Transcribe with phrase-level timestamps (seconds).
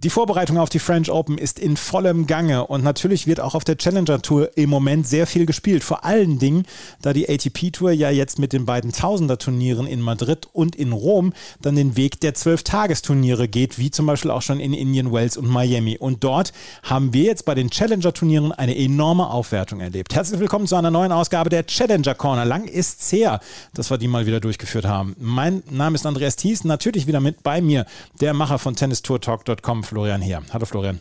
[0.00, 3.64] Die Vorbereitung auf die French Open ist in vollem Gange und natürlich wird auch auf
[3.64, 5.82] der Challenger Tour im Moment sehr viel gespielt.
[5.82, 6.66] Vor allen Dingen,
[7.02, 11.32] da die ATP Tour ja jetzt mit den beiden Tausender-Turnieren in Madrid und in Rom
[11.62, 15.48] dann den Weg der Zwölf-Tagesturniere geht, wie zum Beispiel auch schon in Indian Wells und
[15.48, 15.98] Miami.
[15.98, 16.52] Und dort
[16.84, 20.14] haben wir jetzt bei den Challenger-Turnieren eine enorme Aufwertung erlebt.
[20.14, 22.44] Herzlich willkommen zu einer neuen Ausgabe der Challenger Corner.
[22.44, 23.40] Lang ist's her,
[23.74, 25.16] dass wir die mal wieder durchgeführt haben.
[25.18, 27.84] Mein Name ist Andreas Thies, natürlich wieder mit bei mir,
[28.20, 30.42] der Macher von TennistourTalk.com Florian Heer.
[30.52, 31.00] Hallo Florian.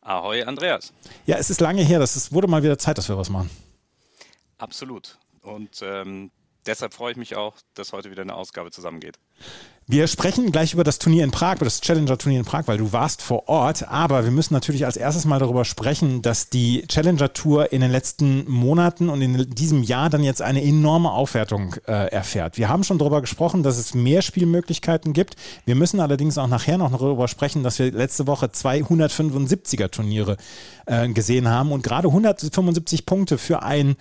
[0.00, 0.92] Ahoi Andreas.
[1.26, 3.50] Ja, es ist lange her, das ist, wurde mal wieder Zeit, dass wir was machen.
[4.56, 5.18] Absolut.
[5.42, 6.30] Und ähm,
[6.66, 9.18] deshalb freue ich mich auch, dass heute wieder eine Ausgabe zusammengeht.
[9.86, 12.92] Wir sprechen gleich über das Turnier in Prag, über das Challenger-Turnier in Prag, weil du
[12.92, 13.86] warst vor Ort.
[13.86, 18.50] Aber wir müssen natürlich als erstes mal darüber sprechen, dass die Challenger-Tour in den letzten
[18.50, 22.56] Monaten und in diesem Jahr dann jetzt eine enorme Aufwertung äh, erfährt.
[22.56, 25.36] Wir haben schon darüber gesprochen, dass es mehr Spielmöglichkeiten gibt.
[25.66, 30.38] Wir müssen allerdings auch nachher noch darüber sprechen, dass wir letzte Woche zwei 175er-Turniere
[30.86, 33.96] äh, gesehen haben und gerade 175 Punkte für ein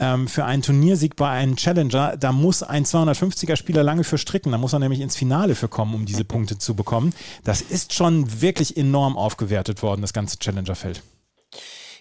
[0.00, 4.52] ähm, für einen Turniersieg bei einem Challenger, da muss ein 250er-Spieler lange für stricken.
[4.52, 7.14] Da muss er nämlich ins Finale für kommen, um diese Punkte zu bekommen.
[7.44, 11.02] Das ist schon wirklich enorm aufgewertet worden, das ganze Challenger-Feld.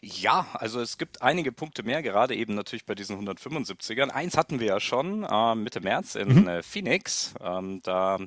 [0.01, 4.09] Ja, also es gibt einige Punkte mehr, gerade eben natürlich bei diesen 175ern.
[4.09, 6.47] Eins hatten wir ja schon äh, Mitte März in mhm.
[6.47, 7.33] äh, Phoenix.
[7.41, 8.19] Ähm, da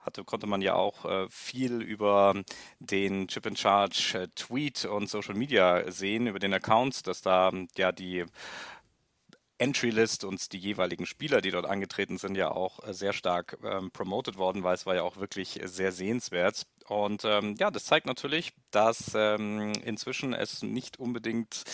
[0.00, 2.34] hatte, konnte man ja auch äh, viel über
[2.78, 7.50] den Chip in Charge äh, Tweet und Social Media sehen, über den Account, dass da
[7.76, 8.24] ja die
[9.58, 13.90] Entry-List und die jeweiligen Spieler, die dort angetreten sind, ja auch äh, sehr stark ähm,
[13.90, 16.66] promoted worden, weil es war ja auch wirklich sehr sehenswert.
[16.88, 21.64] Und ähm, ja, das zeigt natürlich, dass ähm, inzwischen es nicht unbedingt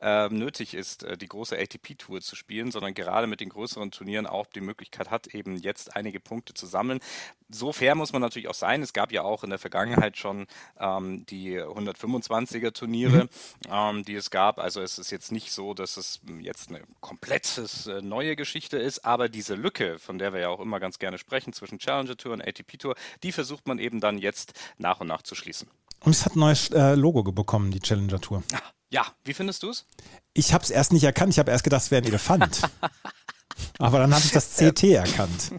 [0.00, 4.26] äh, nötig ist, äh, die große ATP-Tour zu spielen, sondern gerade mit den größeren Turnieren
[4.26, 7.00] auch die Möglichkeit hat, eben jetzt einige Punkte zu sammeln.
[7.48, 8.82] So fair muss man natürlich auch sein.
[8.82, 10.46] Es gab ja auch in der Vergangenheit schon
[10.78, 13.28] ähm, die 125er Turniere, mhm.
[13.68, 14.58] Ähm, die es gab.
[14.58, 19.04] Also es ist jetzt nicht so, dass es jetzt eine komplett äh, neue Geschichte ist,
[19.04, 22.34] aber diese Lücke, von der wir ja auch immer ganz gerne sprechen, zwischen Challenger Tour
[22.34, 25.68] und ATP Tour, die versucht man eben dann jetzt nach und nach zu schließen.
[26.00, 28.42] Und es hat ein neues äh, Logo bekommen, die Challenger Tour.
[28.90, 29.86] Ja, wie findest du es?
[30.34, 31.32] Ich habe es erst nicht erkannt.
[31.32, 32.62] Ich habe erst gedacht, es wäre ein Elefant.
[33.78, 35.52] Aber dann habe ich das CT erkannt.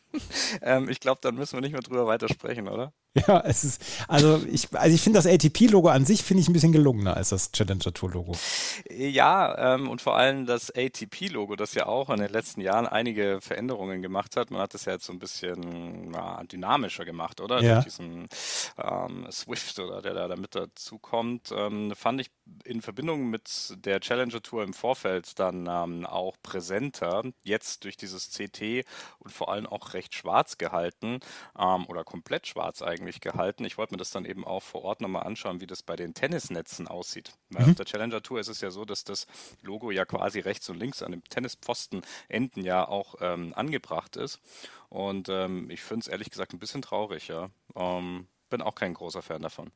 [0.62, 2.92] ähm, ich glaube, dann müssen wir nicht mehr drüber weitersprechen, oder?
[3.26, 6.52] Ja, es ist, also ich, also ich finde das ATP-Logo an sich finde ich ein
[6.52, 8.36] bisschen gelungener als das Challenger Tour-Logo.
[8.88, 13.40] Ja, ähm, und vor allem das ATP-Logo, das ja auch in den letzten Jahren einige
[13.40, 14.52] Veränderungen gemacht hat.
[14.52, 17.60] Man hat das ja jetzt so ein bisschen na, dynamischer gemacht, oder?
[17.60, 17.74] Ja.
[17.74, 18.28] Durch diesen
[18.78, 22.30] ähm, Swift oder der da damit dazu kommt, ähm, fand ich
[22.64, 27.22] in Verbindung mit der Challenger Tour im Vorfeld dann ähm, auch präsenter.
[27.42, 28.84] Jetzt durch dieses CT
[29.18, 31.18] und vor allem auch recht schwarz gehalten
[31.58, 33.64] ähm, oder komplett schwarz eigentlich eigentlich gehalten.
[33.64, 36.14] Ich wollte mir das dann eben auch vor Ort nochmal anschauen, wie das bei den
[36.14, 37.32] Tennisnetzen aussieht.
[37.50, 37.70] Weil mhm.
[37.70, 39.26] auf der Challenger Tour ist es ja so, dass das
[39.62, 44.40] Logo ja quasi rechts und links an dem Tennispfosten enden ja auch ähm, angebracht ist.
[44.88, 47.50] Und ähm, ich finde es ehrlich gesagt ein bisschen traurig, ja.
[47.76, 49.70] Ähm, bin auch kein großer Fan davon.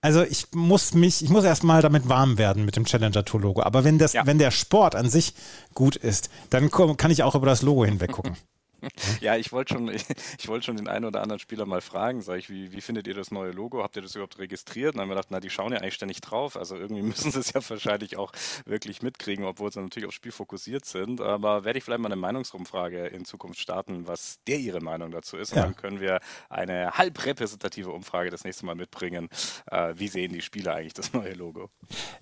[0.00, 3.62] Also ich muss mich, ich muss erstmal damit warm werden mit dem Challenger Tour Logo.
[3.62, 4.26] Aber wenn das, ja.
[4.26, 5.34] wenn der Sport an sich
[5.74, 8.36] gut ist, dann kann ich auch über das Logo hinweg gucken.
[9.20, 10.04] ja, ich wollte schon, ich,
[10.38, 13.06] ich wollte schon den einen oder anderen Spieler mal fragen, sag ich, wie, wie findet
[13.06, 13.82] ihr das neue Logo?
[13.82, 14.94] Habt ihr das überhaupt registriert?
[14.94, 16.56] Und dann haben wir gedacht, na, die schauen ja eigentlich ständig drauf.
[16.56, 18.32] Also irgendwie müssen sie es ja wahrscheinlich auch
[18.66, 21.20] wirklich mitkriegen, obwohl sie natürlich aufs Spiel fokussiert sind.
[21.20, 25.36] Aber werde ich vielleicht mal eine Meinungsrumfrage in Zukunft starten, was der ihre Meinung dazu
[25.36, 25.52] ist.
[25.52, 25.64] Und ja.
[25.64, 29.28] dann können wir eine halb repräsentative Umfrage das nächste Mal mitbringen.
[29.70, 31.70] Äh, wie sehen die Spieler eigentlich das neue Logo?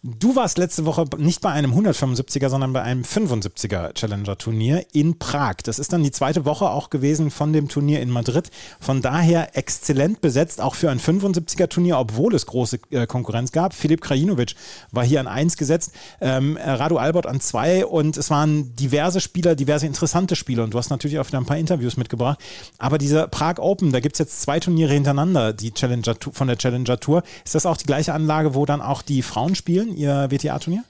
[0.03, 5.19] Du warst letzte Woche nicht bei einem 175er, sondern bei einem 75er Challenger Turnier in
[5.19, 5.57] Prag.
[5.65, 8.51] Das ist dann die zweite Woche Woche auch gewesen von dem Turnier in Madrid.
[8.81, 13.73] Von daher exzellent besetzt, auch für ein 75er Turnier, obwohl es große äh, Konkurrenz gab.
[13.73, 14.57] Filip Krajinovic
[14.91, 19.55] war hier an 1 gesetzt, ähm, Radu Albert an 2 und es waren diverse Spieler,
[19.55, 22.41] diverse interessante Spieler und du hast natürlich auch wieder ein paar Interviews mitgebracht.
[22.79, 26.59] Aber diese Prag Open, da gibt es jetzt zwei Turniere hintereinander, die Challenger von der
[26.59, 27.23] Challenger Tour.
[27.45, 30.83] Ist das auch die gleiche Anlage, wo dann auch die Frauen spielen, ihr WTA-Turnier?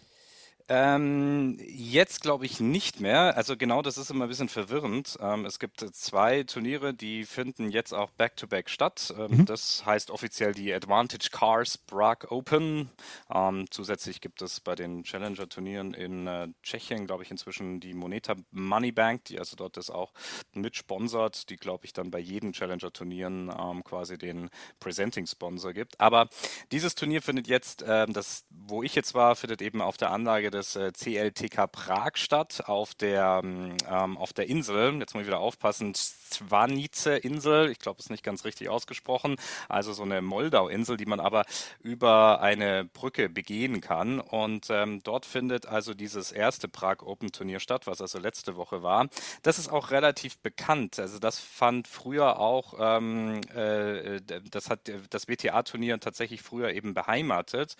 [0.72, 3.36] Ähm, jetzt glaube ich nicht mehr.
[3.36, 5.18] Also genau, das ist immer ein bisschen verwirrend.
[5.20, 9.12] Ähm, es gibt zwei Turniere, die finden jetzt auch back-to-back -back statt.
[9.18, 9.46] Ähm, mhm.
[9.46, 12.88] Das heißt offiziell die Advantage Cars Prague Open.
[13.34, 18.36] Ähm, zusätzlich gibt es bei den Challenger-Turnieren in äh, Tschechien, glaube ich, inzwischen die Moneta
[18.52, 20.12] Money Bank, die also dort das auch
[20.54, 25.98] mitsponsert, die, glaube ich, dann bei jedem Challenger-Turnieren ähm, quasi den Presenting-Sponsor gibt.
[25.98, 26.28] Aber
[26.70, 30.52] dieses Turnier findet jetzt, ähm, das, wo ich jetzt war, findet eben auf der Anlage
[30.52, 33.76] des des äh, CLTK Prag statt auf der, ähm,
[34.16, 34.98] auf der Insel.
[35.00, 35.94] Jetzt muss ich wieder aufpassen.
[35.94, 37.70] Zwanice-Insel.
[37.70, 39.36] Ich glaube, ist nicht ganz richtig ausgesprochen.
[39.68, 41.44] Also so eine Moldau-Insel, die man aber
[41.82, 44.20] über eine Brücke begehen kann.
[44.20, 48.82] Und ähm, dort findet also dieses erste Prag Open Turnier statt, was also letzte Woche
[48.82, 49.08] war.
[49.42, 50.98] Das ist auch relativ bekannt.
[50.98, 54.20] Also das fand früher auch, ähm, äh,
[54.50, 57.76] das hat das WTA-Turnier tatsächlich früher eben beheimatet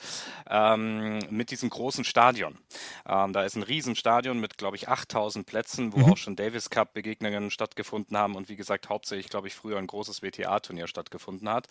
[0.49, 2.59] ähm, mit diesem großen Stadion.
[3.09, 6.13] Ähm, da ist ein Riesenstadion mit, glaube ich, 8000 Plätzen, wo mhm.
[6.13, 9.87] auch schon Davis Cup Begegnungen stattgefunden haben und wie gesagt hauptsächlich, glaube ich, früher ein
[9.87, 11.69] großes WTA-Turnier stattgefunden hat.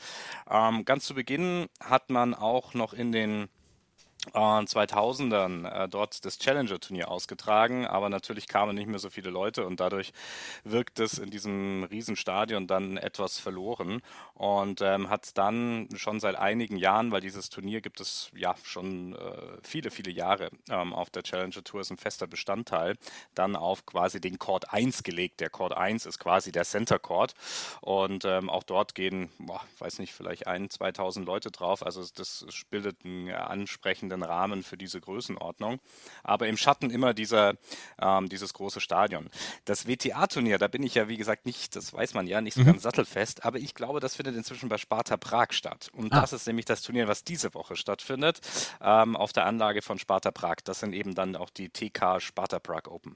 [0.49, 3.49] Ähm, ganz zu Beginn hat man auch noch in den
[4.33, 9.79] 2000ern äh, dort das Challenger-Turnier ausgetragen, aber natürlich kamen nicht mehr so viele Leute und
[9.79, 10.11] dadurch
[10.63, 14.01] wirkt es in diesem Riesenstadion dann etwas verloren
[14.39, 19.13] und ähm, hat dann schon seit einigen Jahren, weil dieses Turnier gibt es ja schon
[19.13, 22.95] äh, viele, viele Jahre ähm, auf der Challenger Tour, ist ein fester Bestandteil,
[23.35, 25.41] dann auf quasi den Court 1 gelegt.
[25.41, 27.33] Der Court 1 ist quasi der Center Court
[27.81, 32.45] und ähm, auch dort gehen, boah, weiß nicht, vielleicht ein, 2000 Leute drauf, also das
[32.69, 35.81] bildet einen ansprechenden Rahmen für diese Größenordnung.
[36.23, 37.55] Aber im Schatten immer dieser,
[38.01, 39.29] ähm, dieses große Stadion.
[39.65, 42.61] Das WTA-Turnier, da bin ich ja, wie gesagt, nicht, das weiß man ja, nicht so
[42.61, 42.67] mhm.
[42.67, 45.89] ganz sattelfest, aber ich glaube, das findet inzwischen bei Sparta Prag statt.
[45.93, 46.21] Und ah.
[46.21, 48.39] das ist nämlich das Turnier, was diese Woche stattfindet,
[48.81, 50.57] ähm, auf der Anlage von Sparta Prag.
[50.63, 53.15] Das sind eben dann auch die TK Sparta Prag Open.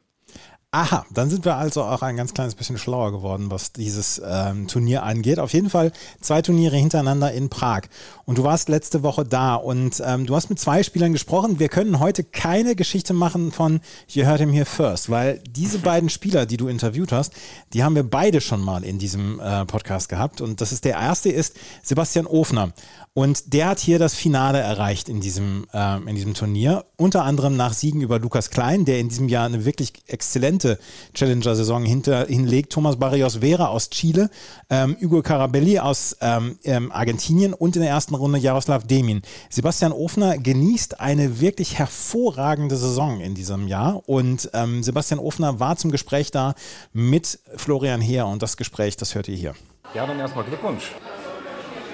[0.76, 4.68] Aha, dann sind wir also auch ein ganz kleines bisschen schlauer geworden, was dieses ähm,
[4.68, 5.38] Turnier angeht.
[5.38, 7.82] Auf jeden Fall zwei Turniere hintereinander in Prag.
[8.26, 11.60] Und du warst letzte Woche da und ähm, du hast mit zwei Spielern gesprochen.
[11.60, 16.10] Wir können heute keine Geschichte machen von You Heard Him Here First, weil diese beiden
[16.10, 17.34] Spieler, die du interviewt hast,
[17.74, 20.42] die haben wir beide schon mal in diesem äh, Podcast gehabt.
[20.42, 22.74] Und das ist der erste ist Sebastian Ofner.
[23.16, 26.86] Und der hat hier das Finale erreicht in diesem, äh, in diesem Turnier.
[26.98, 30.80] Unter anderem nach Siegen über Lukas Klein, der in diesem Jahr eine wirklich exzellente
[31.14, 32.72] Challenger-Saison hinlegt.
[32.72, 34.30] Thomas Barrios Vera aus Chile,
[34.70, 39.22] ähm, Hugo Carabelli aus ähm, ähm, Argentinien und in der ersten Runde Jaroslav Demin.
[39.50, 44.08] Sebastian Ofner genießt eine wirklich hervorragende Saison in diesem Jahr.
[44.08, 46.56] Und ähm, Sebastian Ofner war zum Gespräch da
[46.94, 48.28] mit Florian Heer.
[48.28, 49.56] Und das Gespräch, das hört ihr hier.
[49.94, 50.92] Ja, dann erstmal Glückwunsch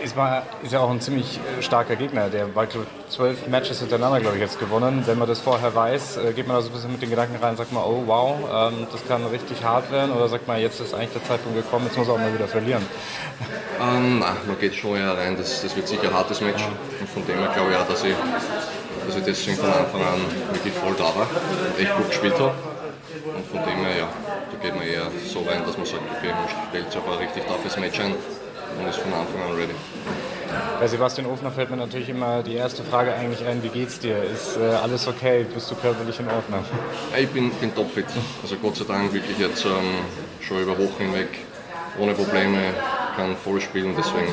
[0.03, 2.29] ist, mal, ist ja auch ein ziemlich äh, starker Gegner.
[2.29, 2.67] Der war
[3.09, 5.03] zwölf Matches hintereinander, glaube ich, jetzt gewonnen.
[5.05, 7.35] Wenn man das vorher weiß, äh, geht man da so ein bisschen mit den Gedanken
[7.41, 10.11] rein und sagt mal, oh wow, ähm, das kann richtig hart werden.
[10.11, 12.47] Oder sagt man, jetzt ist eigentlich der Zeitpunkt gekommen, jetzt muss er auch mal wieder
[12.47, 12.85] verlieren.
[13.81, 15.37] Ähm, nein, man geht schon eher rein.
[15.37, 16.61] Das, das wird sicher ein hartes Match.
[16.99, 18.13] Und von dem her glaube ich auch, dass ich,
[19.07, 20.19] dass ich deswegen von Anfang an
[20.51, 21.27] wirklich voll da war.
[21.79, 22.51] Echt gut gespielt habe.
[23.23, 24.07] Und von dem her, ja,
[24.51, 27.17] da geht man eher so rein, dass man sagt, okay, man stellt sich auf ein
[27.19, 28.15] richtig toughes Match ein
[28.77, 29.73] und ist von Anfang an ready.
[30.79, 34.23] Bei Sebastian Ofner fällt mir natürlich immer die erste Frage eigentlich ein, wie geht's dir?
[34.23, 35.45] Ist äh, alles okay?
[35.53, 36.63] Bist du körperlich in Ordnung?
[37.17, 38.05] Ich bin, bin topfit.
[38.41, 39.71] Also Gott sei Dank wirklich jetzt ähm,
[40.41, 41.29] schon über Wochen hinweg
[41.99, 42.57] ohne Probleme,
[43.15, 44.31] kann voll spielen, deswegen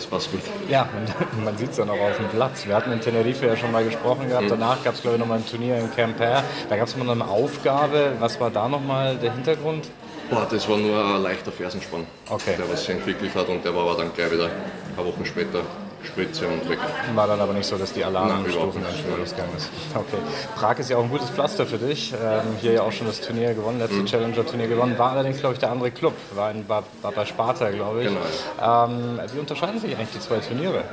[0.00, 0.40] das passt gut.
[0.68, 2.66] Ja, man, man sieht es dann auch auf dem Platz.
[2.66, 4.44] Wir hatten in Tenerife ja schon mal gesprochen gehabt.
[4.44, 4.50] Mhm.
[4.50, 6.42] Danach gab es, glaube ich, nochmal ein Turnier in Camper.
[6.68, 8.12] Da gab es mal eine Aufgabe.
[8.18, 9.88] Was war da nochmal der Hintergrund?
[10.30, 12.54] Boah, das war nur ein leichter Fersenspann, okay.
[12.56, 15.24] der was sich entwickelt hat und der war aber dann gleich wieder ein paar Wochen
[15.26, 15.62] später
[16.04, 16.78] Spritze und weg.
[17.14, 19.68] War dann aber nicht so, dass die Alarmstufen dann losgegangen ist.
[19.94, 20.16] Okay.
[20.56, 22.12] Prag ist ja auch ein gutes Pflaster für dich.
[22.12, 24.06] Ähm, hier ja auch schon das Turnier gewonnen, letzte mhm.
[24.06, 24.98] Challenger-Turnier gewonnen.
[24.98, 26.14] War allerdings, glaube ich, der andere Club.
[26.34, 28.08] War, in, war, war bei Sparta, glaube ich.
[28.08, 28.86] Genau.
[28.86, 30.84] Ähm, wie unterscheiden sich eigentlich die zwei Turniere?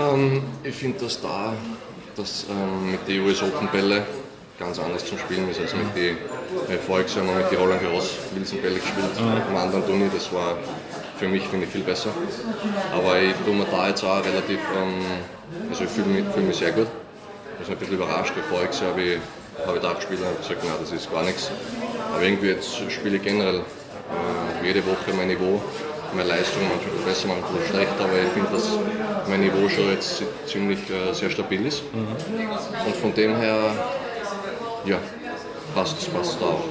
[0.00, 1.52] Ähm, ich finde, dass da
[2.16, 4.02] dass, ähm, mit den US Open Bälle
[4.58, 6.78] ganz anders zum Spielen ist als mit den äh,
[7.26, 9.50] Jahr mit die Roland Garros Wilsonbälle gespielt, mhm.
[9.50, 10.56] im anderen Turnier, das war
[11.18, 12.10] für mich finde ich viel besser.
[12.92, 15.04] Aber ich tue mir da jetzt auch relativ, ähm,
[15.70, 16.88] also ich fühle mich, fühl mich sehr gut.
[17.60, 18.32] Ich bin ein bisschen überrascht,
[18.80, 19.18] Jahr habe ich,
[19.66, 21.50] hab ich da gespielt und habe gesagt, nein, das ist gar nichts.
[22.12, 25.60] Aber irgendwie jetzt spiele ich generell äh, jede Woche mein Niveau,
[26.14, 28.68] meine Leistung, manchmal besser, manchmal schlechter, aber ich finde, dass
[29.28, 31.82] mein Niveau schon jetzt ziemlich äh, sehr stabil ist.
[31.94, 32.08] Mhm.
[32.86, 33.72] Und von dem her
[34.86, 34.98] ja,
[35.74, 36.64] passt, passt auch.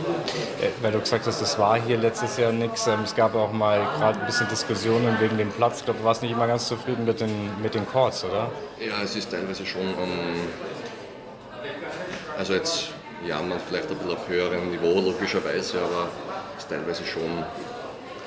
[0.61, 2.87] Äh, weil du gesagt hast, das war hier letztes Jahr nichts.
[2.87, 5.79] Ähm, es gab auch mal gerade ein bisschen Diskussionen wegen dem Platz.
[5.79, 8.51] Ich glaube, du warst nicht immer ganz zufrieden mit den, mit den Chords, oder?
[8.79, 9.93] Ja, es ist teilweise schon.
[9.95, 10.09] Um,
[12.37, 12.89] also jetzt
[13.27, 16.09] ja, man vielleicht ein bisschen auf höherem Niveau, logischerweise, aber
[16.57, 17.43] es ist teilweise schon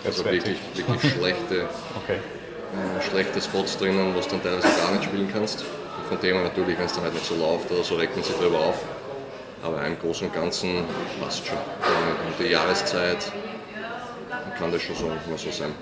[0.05, 2.19] also wirklich, wirklich schlechte, okay.
[2.19, 5.63] äh, schlechte Spots drinnen, wo du dann teilweise gar nicht spielen kannst.
[5.63, 8.17] Und von dem her natürlich, wenn es dann halt nicht so läuft oder so, regt
[8.17, 8.81] man sich drüber auf.
[9.63, 10.85] Aber im Großen und Ganzen
[11.21, 11.57] passt schon.
[11.57, 13.33] Und die Jahreszeit
[14.59, 15.73] kann das schon so, mal so sein.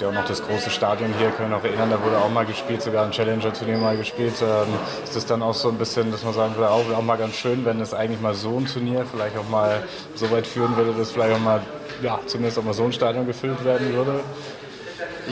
[0.00, 2.44] ja auch noch das große Stadion hier, können wir noch erinnern, da wurde auch mal
[2.44, 4.34] gespielt, sogar ein Challenger-Turnier mal gespielt.
[4.42, 7.16] Ähm, ist das dann auch so ein bisschen, dass man sagen würde, auch, auch mal
[7.16, 9.82] ganz schön, wenn es eigentlich mal so ein Turnier vielleicht auch mal
[10.14, 11.62] so weit führen würde, dass vielleicht auch mal,
[12.02, 14.20] ja, zumindest auch mal so ein Stadion gefüllt werden würde?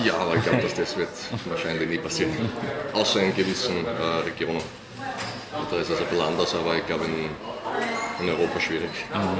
[0.04, 1.08] Ja, aber ich glaube, dass das wird
[1.46, 2.32] wahrscheinlich nie passieren.
[2.92, 4.62] Außer in gewissen äh, Regionen.
[5.70, 8.90] Da ist es ein bisschen anders, aber ich glaube in, in Europa schwierig.
[9.12, 9.38] Mhm.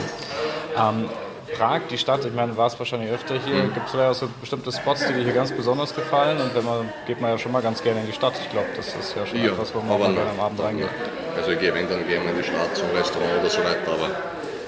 [0.76, 1.08] Ähm,
[1.56, 3.54] Prag, die Stadt, ich meine, du warst wahrscheinlich öfter hier.
[3.54, 3.74] Mhm.
[3.74, 6.38] Gibt es auch so bestimmte Spots, die dir hier ganz besonders gefallen?
[6.40, 8.34] Und wenn man, geht man ja schon mal ganz gerne in die Stadt.
[8.42, 10.88] Ich glaube, das ist ja schon ja, etwas, wo man gerne am Abend reingeht.
[11.36, 14.10] Also ich gehe wenn dann gerne in die Stadt, zum Restaurant oder so weiter, aber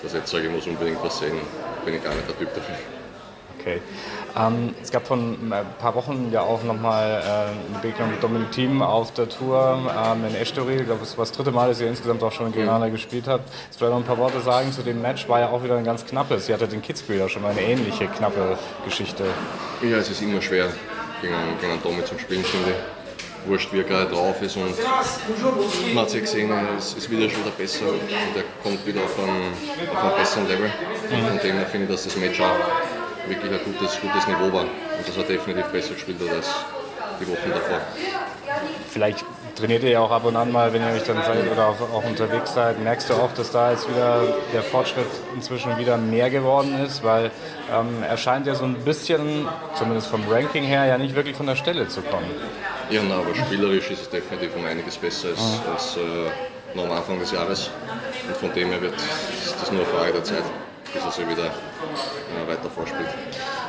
[0.05, 1.39] ich jetzt sage, ich muss unbedingt was sehen,
[1.85, 2.77] bin ich gar nicht der Typ dafür.
[3.59, 3.81] Okay.
[4.37, 8.53] Ähm, es gab vor ein paar Wochen ja auch nochmal äh, eine Begegnung mit Dominik
[8.53, 10.81] Thiem auf der Tour ähm, in Estoril.
[10.81, 12.93] Ich glaube, es war das dritte Mal, dass ihr insgesamt auch schon gegeneinander mhm.
[12.93, 13.49] gespielt habt.
[13.65, 15.29] Jetzt vielleicht noch ein paar Worte sagen zu dem Match.
[15.29, 16.47] War ja auch wieder ein ganz knappes.
[16.47, 19.25] Sie hatte den Kitzbühel ja schon mal eine ähnliche knappe Geschichte.
[19.83, 20.69] Ja, es ist immer schwer,
[21.21, 22.77] gegen, gegen einen Domi zu spielen, finde ich
[23.47, 24.57] wurscht, wie er gerade drauf ist.
[24.57, 24.75] Und
[25.95, 28.01] man hat es ja gesehen, es ist wieder schon der besser und
[28.37, 29.53] er kommt wieder auf einen,
[29.91, 30.67] auf einen besseren Level.
[30.67, 31.27] Mhm.
[31.27, 32.57] Von dem her finde ich, dass das Match auch
[33.29, 34.63] wirklich ein gutes, gutes Niveau war.
[34.63, 36.49] Und das hat definitiv besser gespielt als
[37.21, 37.81] die Wochen davor.
[38.89, 41.69] Vielleicht trainiert ihr ja auch ab und an mal, wenn ihr euch dann seid oder
[41.69, 42.83] auch, auch, unterwegs seid.
[42.83, 47.03] Merkst du auch, dass da jetzt wieder der Fortschritt inzwischen wieder mehr geworden ist?
[47.03, 47.31] Weil
[47.73, 51.47] ähm, er scheint ja so ein bisschen, zumindest vom Ranking her, ja nicht wirklich von
[51.47, 52.31] der Stelle zu kommen.
[52.91, 55.73] Ja, na, aber spielerisch ist es definitiv um einiges besser als, mhm.
[55.73, 57.71] als äh, noch am Anfang des Jahres.
[58.27, 60.45] Und von dem her wird das nur eine Frage der Zeit
[60.93, 63.09] bis er sich wieder äh, weiter vorspielt.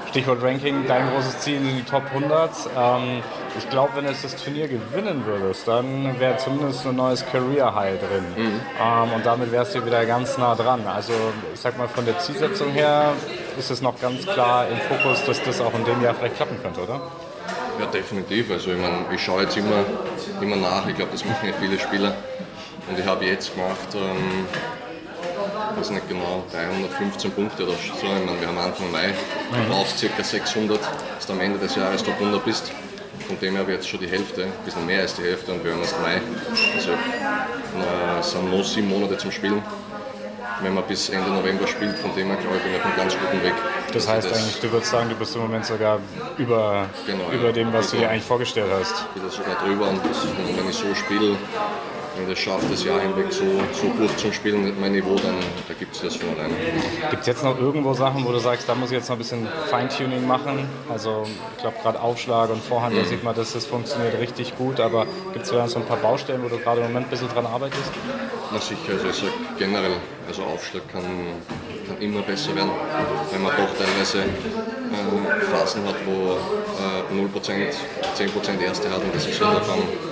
[0.10, 2.50] Stichwort Ranking, dein großes Ziel sind die Top 100.
[2.76, 3.22] Ähm,
[3.58, 8.00] ich glaube, wenn du das Turnier gewinnen würdest, dann wäre zumindest ein neues Career High
[8.00, 8.26] drin.
[8.36, 8.60] Mhm.
[8.82, 10.82] Ähm, und damit wärst du wieder ganz nah dran.
[10.88, 11.14] Also
[11.54, 13.14] ich sag mal, von der Zielsetzung her
[13.58, 16.58] ist es noch ganz klar im Fokus, dass das auch in dem Jahr vielleicht klappen
[16.62, 17.02] könnte, oder?
[17.80, 18.50] Ja, definitiv.
[18.52, 19.84] Also ich, mein, ich schaue jetzt immer,
[20.42, 20.88] immer nach.
[20.88, 22.14] Ich glaube, das machen ja viele Spieler.
[22.90, 24.48] Und ich habe jetzt gemacht, ähm,
[25.80, 27.94] weiß nicht genau, 315 Punkte oder so.
[27.96, 30.24] Ich meine, wir haben Anfang Mai, du brauchst ca.
[30.24, 30.80] 600,
[31.16, 32.72] dass du am Ende des Jahres Top 100 bist.
[33.28, 35.64] Von dem her ich jetzt schon die Hälfte, ein bisschen mehr als die Hälfte und
[35.64, 36.20] wir haben erst Mai.
[36.76, 36.92] Also
[38.20, 39.62] es sind noch sieben Monate zum Spielen.
[40.62, 42.96] Wenn man bis Ende November spielt, von dem her glaube ich, bin ich auf einem
[42.98, 43.54] ganz guten Weg.
[43.94, 46.00] Das heißt also das eigentlich, du würdest sagen, du bist im Moment sogar
[46.38, 47.52] über, genau, über ja.
[47.54, 49.06] dem, was also, du dir eigentlich vorgestellt hast.
[49.16, 51.38] Ich bin sogar drüber und wenn ich so spiele,
[52.20, 55.36] wenn das schafft, das Jahr hinweg so, so gut zu spielen mit meinem Niveau, dann
[55.68, 56.54] da gibt es das von alleine.
[57.10, 59.20] Gibt es jetzt noch irgendwo Sachen, wo du sagst, da muss ich jetzt noch ein
[59.20, 60.68] bisschen Feintuning machen?
[60.90, 63.00] Also ich glaube gerade Aufschlag und Vorhand, mhm.
[63.00, 66.44] da sieht man, dass das funktioniert richtig gut, aber gibt es so ein paar Baustellen,
[66.44, 67.92] wo du gerade im Moment ein bisschen dran arbeitest?
[68.52, 69.94] Na sicher, also ich sage generell,
[70.28, 71.04] also Aufschlag kann,
[71.88, 72.72] kann immer besser werden,
[73.32, 77.30] wenn man doch teilweise äh, Phasen hat, wo äh, 0%,
[78.18, 80.09] 10% Erste hat und das ist auf einem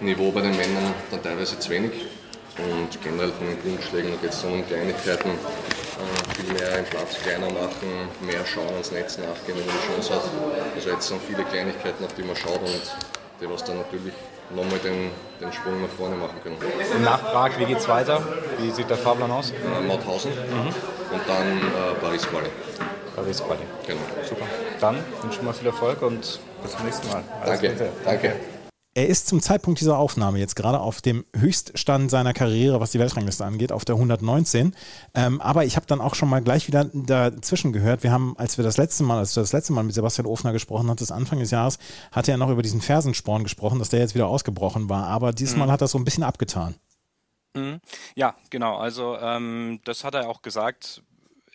[0.00, 1.92] Niveau bei den Männern dann teilweise zu wenig.
[2.56, 7.50] Und generell von den Grundschlägen, geht es um Kleinigkeiten, äh, viel mehr den Platz kleiner
[7.50, 10.22] machen, mehr schauen ans Netz nachgehen, wenn man die Chance hat.
[10.76, 12.82] Also jetzt sind viele Kleinigkeiten, auf die man schaut und
[13.40, 14.14] die was dann natürlich
[14.54, 15.10] nochmal den,
[15.40, 16.56] den Sprung nach vorne machen können.
[17.02, 18.22] Nach Prag, wie geht es weiter?
[18.58, 19.50] Wie sieht der Fahrplan aus?
[19.50, 20.68] Äh, Mauthausen mhm.
[20.68, 22.48] und dann äh, Paris-Quali.
[23.16, 23.62] Paris-Quali.
[23.86, 24.00] Genau.
[24.28, 24.46] Super.
[24.80, 27.22] Dann wünsche ich mal viel Erfolg und bis zum nächsten Mal.
[27.42, 27.70] Alles Danke.
[27.70, 27.88] Gute.
[28.04, 28.53] Danke.
[28.96, 33.00] Er ist zum Zeitpunkt dieser Aufnahme jetzt gerade auf dem Höchststand seiner Karriere, was die
[33.00, 34.72] Weltrangliste angeht, auf der 119.
[35.14, 38.04] Ähm, aber ich habe dann auch schon mal gleich wieder dazwischen gehört.
[38.04, 40.52] Wir haben, als wir das letzte Mal, als du das letzte Mal mit Sebastian Ofner
[40.52, 41.78] gesprochen hattest, Anfang des Jahres,
[42.12, 45.08] hatte er noch über diesen Fersensporn gesprochen, dass der jetzt wieder ausgebrochen war.
[45.08, 45.72] Aber diesmal mhm.
[45.72, 46.76] hat er so ein bisschen abgetan.
[47.56, 47.80] Mhm.
[48.14, 48.76] Ja, genau.
[48.76, 51.02] Also ähm, das hat er auch gesagt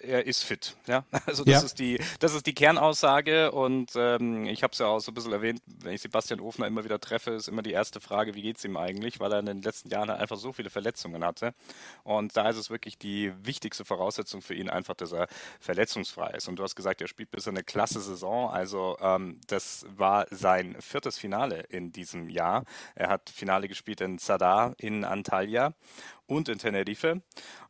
[0.02, 0.76] er ist fit.
[0.88, 1.06] Ja?
[1.26, 1.60] Also das, ja.
[1.62, 5.14] Ist die, das ist die Kernaussage und ähm, ich habe es ja auch so ein
[5.14, 8.42] bisschen erwähnt, wenn ich Sebastian Ofner immer wieder treffe, ist immer die erste Frage, wie
[8.42, 11.54] geht es ihm eigentlich, weil er in den letzten Jahren einfach so viele Verletzungen hatte
[12.04, 15.28] und da ist es wirklich die wichtigste Voraussetzung für ihn einfach, dass er
[15.60, 19.86] verletzungsfrei ist und du hast gesagt, er spielt bisher eine klasse Saison, also ähm, das
[19.90, 22.64] war sein viertes Finale in diesem Jahr.
[22.96, 25.74] Er hat Finale gespielt in Zadar in Antalya
[26.30, 27.22] und in Tenerife.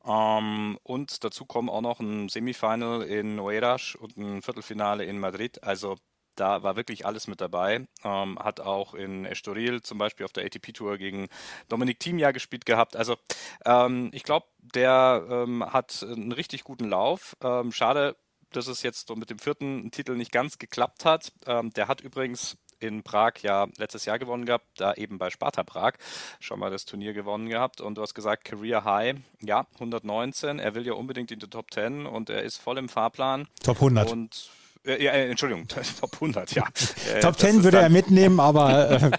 [0.06, 5.64] Ähm, und dazu kommen auch noch ein Semifinal in Oeiras und ein Viertelfinale in Madrid.
[5.64, 5.96] Also
[6.36, 7.86] da war wirklich alles mit dabei.
[8.04, 11.28] Ähm, hat auch in Estoril zum Beispiel auf der ATP-Tour gegen
[11.68, 12.96] Dominik Thiem gespielt gehabt.
[12.96, 13.18] Also
[13.66, 17.36] ähm, ich glaube, der ähm, hat einen richtig guten Lauf.
[17.42, 18.16] Ähm, schade,
[18.52, 21.32] dass es jetzt mit dem vierten Titel nicht ganz geklappt hat.
[21.46, 25.64] Ähm, der hat übrigens in Prag ja letztes Jahr gewonnen gehabt, da eben bei Sparta
[25.64, 25.94] Prag
[26.40, 30.76] schon mal das Turnier gewonnen gehabt und du hast gesagt Career High, ja, 119, er
[30.76, 33.48] will ja unbedingt in die Top 10 und er ist voll im Fahrplan.
[33.64, 34.12] Top 100.
[34.12, 34.50] Und
[34.86, 35.68] Äh, ja, äh, Entschuldigung,
[36.00, 36.64] Top 100, ja.
[37.14, 38.92] Äh, Top 10 würde er mitnehmen, aber.
[38.92, 39.12] Äh,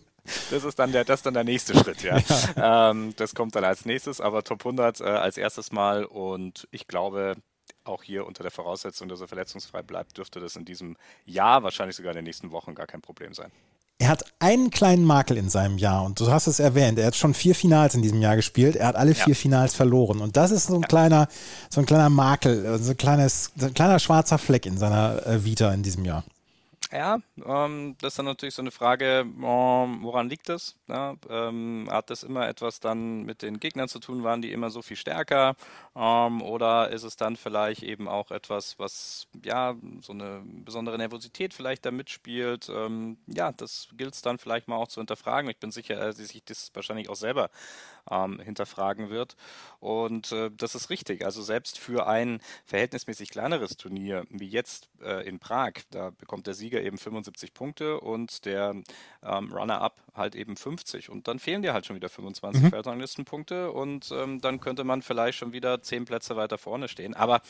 [0.50, 2.18] das ist dann der, das dann der nächste Schritt, ja.
[2.18, 2.90] ja.
[2.90, 6.86] Ähm, das kommt dann als nächstes, aber Top 100 äh, als erstes Mal und ich
[6.86, 7.36] glaube,
[7.84, 11.96] auch hier unter der Voraussetzung, dass er verletzungsfrei bleibt, dürfte das in diesem Jahr, wahrscheinlich
[11.96, 13.50] sogar in den nächsten Wochen, gar kein Problem sein.
[13.98, 16.98] Er hat einen kleinen Makel in seinem Jahr und du hast es erwähnt.
[16.98, 18.74] Er hat schon vier Finals in diesem Jahr gespielt.
[18.74, 19.34] Er hat alle vier ja.
[19.34, 20.88] Finals verloren und das ist so ein ja.
[20.88, 21.28] kleiner,
[21.70, 25.44] so ein kleiner Makel, so ein kleines, so ein kleiner schwarzer Fleck in seiner äh,
[25.44, 26.24] Vita in diesem Jahr.
[26.94, 30.76] Ja, ähm, das ist dann natürlich so eine Frage, ähm, woran liegt das?
[30.86, 34.22] Ja, ähm, hat das immer etwas dann mit den Gegnern zu tun?
[34.22, 35.56] Waren die immer so viel stärker?
[35.96, 41.52] Ähm, oder ist es dann vielleicht eben auch etwas, was ja so eine besondere Nervosität
[41.52, 42.68] vielleicht da mitspielt?
[42.72, 45.50] Ähm, ja, das gilt es dann vielleicht mal auch zu hinterfragen.
[45.50, 47.50] Ich bin sicher, dass sich das wahrscheinlich auch selber
[48.10, 49.36] ähm, hinterfragen wird.
[49.80, 51.24] Und äh, das ist richtig.
[51.24, 56.54] Also selbst für ein verhältnismäßig kleineres Turnier wie jetzt äh, in Prag, da bekommt der
[56.54, 58.74] Sieger eben 75 Punkte und der
[59.22, 61.10] ähm, Runner-up halt eben 50.
[61.10, 62.72] Und dann fehlen dir halt schon wieder 25 mhm.
[62.72, 67.14] Weltranglistenpunkte und ähm, dann könnte man vielleicht schon wieder zehn Plätze weiter vorne stehen.
[67.14, 67.40] Aber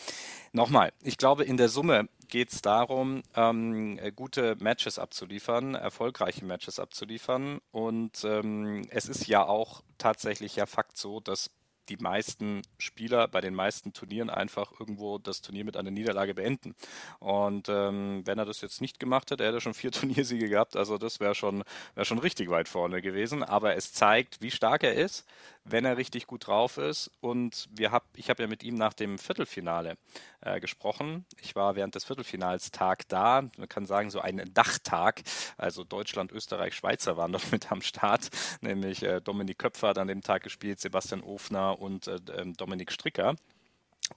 [0.53, 6.79] nochmal, ich glaube, in der Summe geht es darum, ähm, gute Matches abzuliefern, erfolgreiche Matches
[6.79, 7.61] abzuliefern.
[7.71, 11.51] Und ähm, es ist ja auch tatsächlich ja Fakt so, dass
[11.89, 16.75] die meisten Spieler bei den meisten Turnieren einfach irgendwo das Turnier mit einer Niederlage beenden.
[17.19, 20.77] Und ähm, wenn er das jetzt nicht gemacht hätte, er hätte schon vier Turniersiege gehabt.
[20.77, 21.65] Also das wäre schon,
[21.95, 23.43] wär schon richtig weit vorne gewesen.
[23.43, 25.27] Aber es zeigt, wie stark er ist,
[25.65, 27.11] wenn er richtig gut drauf ist.
[27.21, 29.97] Und wir hab, ich habe ja mit ihm nach dem Viertelfinale
[30.41, 31.25] äh, gesprochen.
[31.41, 33.43] Ich war während des Viertelfinals Tag da.
[33.57, 35.23] Man kann sagen, so ein Dachtag.
[35.57, 38.29] Also Deutschland, Österreich, Schweizer waren noch mit am Start.
[38.61, 42.93] Nämlich äh, Dominik Köpfer hat an dem Tag gespielt, Sebastian Ofner und äh, ähm, Dominik
[42.93, 43.37] Stricker.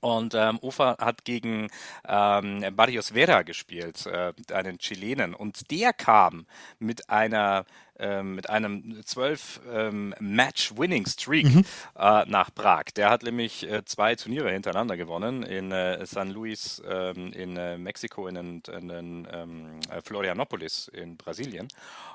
[0.01, 1.70] Und ähm, Ufa hat gegen
[2.08, 5.34] ähm, Barrios Vera gespielt, äh, einen Chilenen.
[5.34, 6.46] Und der kam
[6.77, 7.65] mit einer
[8.00, 11.65] ähm, mit einem 12 ähm, mhm.
[11.98, 12.86] äh, nach Prag.
[12.96, 17.78] Der hat nämlich äh, zwei Turniere hintereinander gewonnen in äh, San Luis ähm, in äh,
[17.78, 21.67] Mexiko, in, in, in ähm, Florianopolis in Brasilien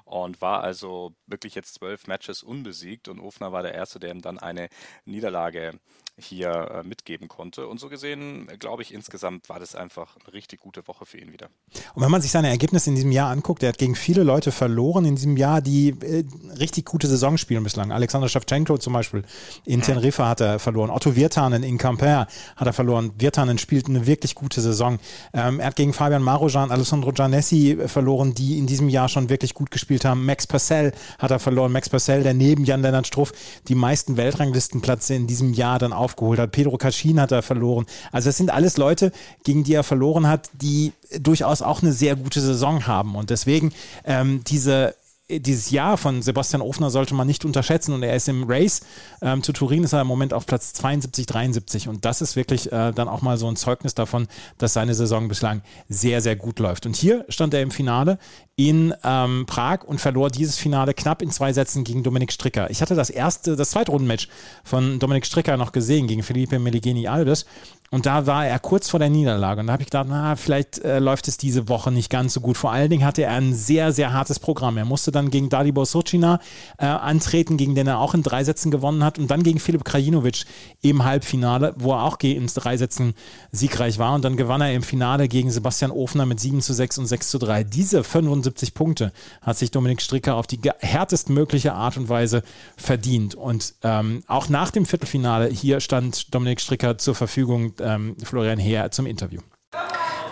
[0.05, 4.23] und war also wirklich jetzt zwölf Matches unbesiegt und Ofner war der Erste, der ihm
[4.23, 4.69] dann eine
[5.05, 5.81] Niederlage
[6.18, 7.66] hier äh, mitgeben konnte.
[7.66, 11.33] Und so gesehen, glaube ich, insgesamt war das einfach eine richtig gute Woche für ihn
[11.33, 11.48] wieder.
[11.94, 14.53] Und wenn man sich seine Ergebnisse in diesem Jahr anguckt, er hat gegen viele Leute
[14.53, 16.25] verloren in diesem Jahr, die äh,
[16.59, 17.92] richtig gute Saison spielen bislang.
[17.92, 19.22] Alexander Schawtschenko zum Beispiel
[19.64, 20.90] in Teneriffa hat er verloren.
[20.90, 23.12] Otto Virtanen in Camper hat er verloren.
[23.16, 24.98] Virtanen spielt eine wirklich gute Saison.
[25.33, 29.55] Ähm, er hat gegen Fabian Marojan, Alessandro Giannessi verloren, die in diesem Jahr schon wirklich
[29.55, 30.27] gut gespielt haben.
[30.27, 31.72] Max Purcell hat er verloren.
[31.72, 33.33] Max Purcell, der neben Jan-Lennart Struff
[33.68, 36.53] die meisten Weltranglistenplätze in diesem Jahr dann auf aufgeholt hat.
[36.53, 37.87] Pedro Caschin hat er verloren.
[38.11, 39.12] Also das sind alles Leute,
[39.45, 43.15] gegen die er verloren hat, die durchaus auch eine sehr gute Saison haben.
[43.15, 43.73] Und deswegen
[44.05, 44.95] ähm, diese
[45.29, 48.83] dieses Jahr von Sebastian Ofner sollte man nicht unterschätzen und er ist im Race
[49.23, 52.71] ähm, zu Turin ist er im Moment auf Platz 72, 73 und das ist wirklich
[52.73, 54.27] äh, dann auch mal so ein Zeugnis davon,
[54.59, 56.87] dass seine Saison bislang sehr, sehr gut läuft.
[56.87, 58.19] Und hier stand er im Finale
[58.57, 62.71] in ähm, Prag und verlor dieses Finale knapp in zwei Sätzen gegen Dominik Stricker.
[62.71, 64.29] Ich hatte das erste, das zweite Rundenmatch
[64.65, 67.47] von Dominik Stricker noch gesehen gegen Felipe Meligeni Alves
[67.93, 69.61] und da war er kurz vor der Niederlage.
[69.61, 72.41] Und da habe ich gedacht, na, vielleicht äh, läuft es diese Woche nicht ganz so
[72.41, 72.57] gut.
[72.57, 74.79] Vor allen Dingen hatte er ein sehr, sehr hartes Programm.
[74.79, 76.41] Er musste dann gegen Dalibor Socina
[76.79, 79.19] äh, antreten, gegen den er auch in drei Sätzen gewonnen hat.
[79.19, 80.47] Und dann gegen Filip Krajinovic
[80.81, 83.13] im Halbfinale, wo er auch in drei Sätzen
[83.51, 84.15] siegreich war.
[84.15, 87.29] Und dann gewann er im Finale gegen Sebastian Ofner mit 7 zu 6 und 6
[87.29, 87.63] zu 3.
[87.63, 92.43] Diese 75 Punkte hat sich Dominik Stricker auf die härtestmögliche Art und Weise
[92.79, 93.35] verdient.
[93.35, 98.90] Und ähm, auch nach dem Viertelfinale hier stand Dominik Stricker zur Verfügung ähm, Florian Heer
[98.90, 99.40] zum Interview.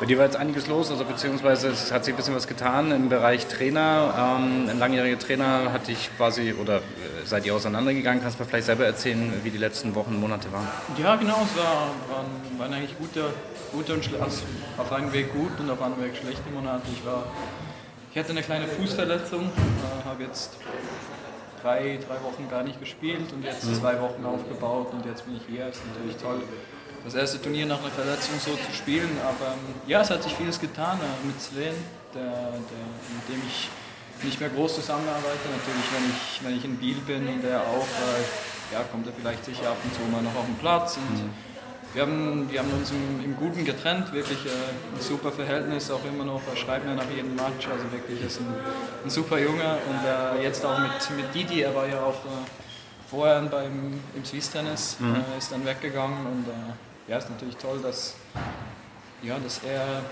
[0.00, 2.90] Bei dir war jetzt einiges los, also beziehungsweise es hat sich ein bisschen was getan
[2.90, 4.38] im Bereich Trainer.
[4.38, 6.80] Ähm, ein langjähriger Trainer hat dich quasi, oder äh,
[7.26, 8.22] seid ihr auseinandergegangen?
[8.22, 10.66] Kannst du mir vielleicht selber erzählen, wie die letzten Wochen, Monate waren?
[10.96, 13.26] Ja, genau, es war, waren, waren eigentlich gute,
[13.72, 14.42] gute und also
[14.78, 16.84] auf einem Weg gut und auf einem Weg schlechte Monate.
[16.90, 17.26] Ich, war,
[18.10, 20.52] ich hatte eine kleine Fußverletzung, äh, habe jetzt
[21.62, 23.74] drei, drei Wochen gar nicht gespielt und jetzt mhm.
[23.74, 25.68] zwei Wochen aufgebaut und jetzt bin ich hier.
[25.68, 26.40] Ist natürlich toll
[27.04, 29.16] das erste Turnier nach einer Verletzung so zu spielen.
[29.22, 31.74] Aber ähm, ja, es hat sich vieles getan äh, mit Sven,
[32.14, 32.86] der, der,
[33.16, 33.68] mit dem ich
[34.22, 35.48] nicht mehr groß zusammenarbeite.
[35.50, 39.12] Natürlich, wenn ich, wenn ich in Biel bin und er auch, äh, ja, kommt er
[39.12, 40.96] vielleicht sicher ab und zu mal noch auf den Platz.
[40.96, 41.30] Und mhm.
[41.94, 46.04] wir, haben, wir haben uns im, im Guten getrennt, wirklich äh, ein super Verhältnis, auch
[46.04, 46.42] immer noch.
[46.50, 48.54] Er schreibt mir nach jedem Match, also wirklich ist ein,
[49.04, 49.78] ein super Junge.
[49.88, 52.44] Und äh, jetzt auch mit, mit Didi, er war ja auch äh,
[53.10, 55.14] vorher beim, im Swiss Tennis, mhm.
[55.14, 56.44] Äh, ist dann weggegangen und
[57.10, 58.14] ja, ist natürlich toll, dass,
[59.22, 60.02] ja, dass er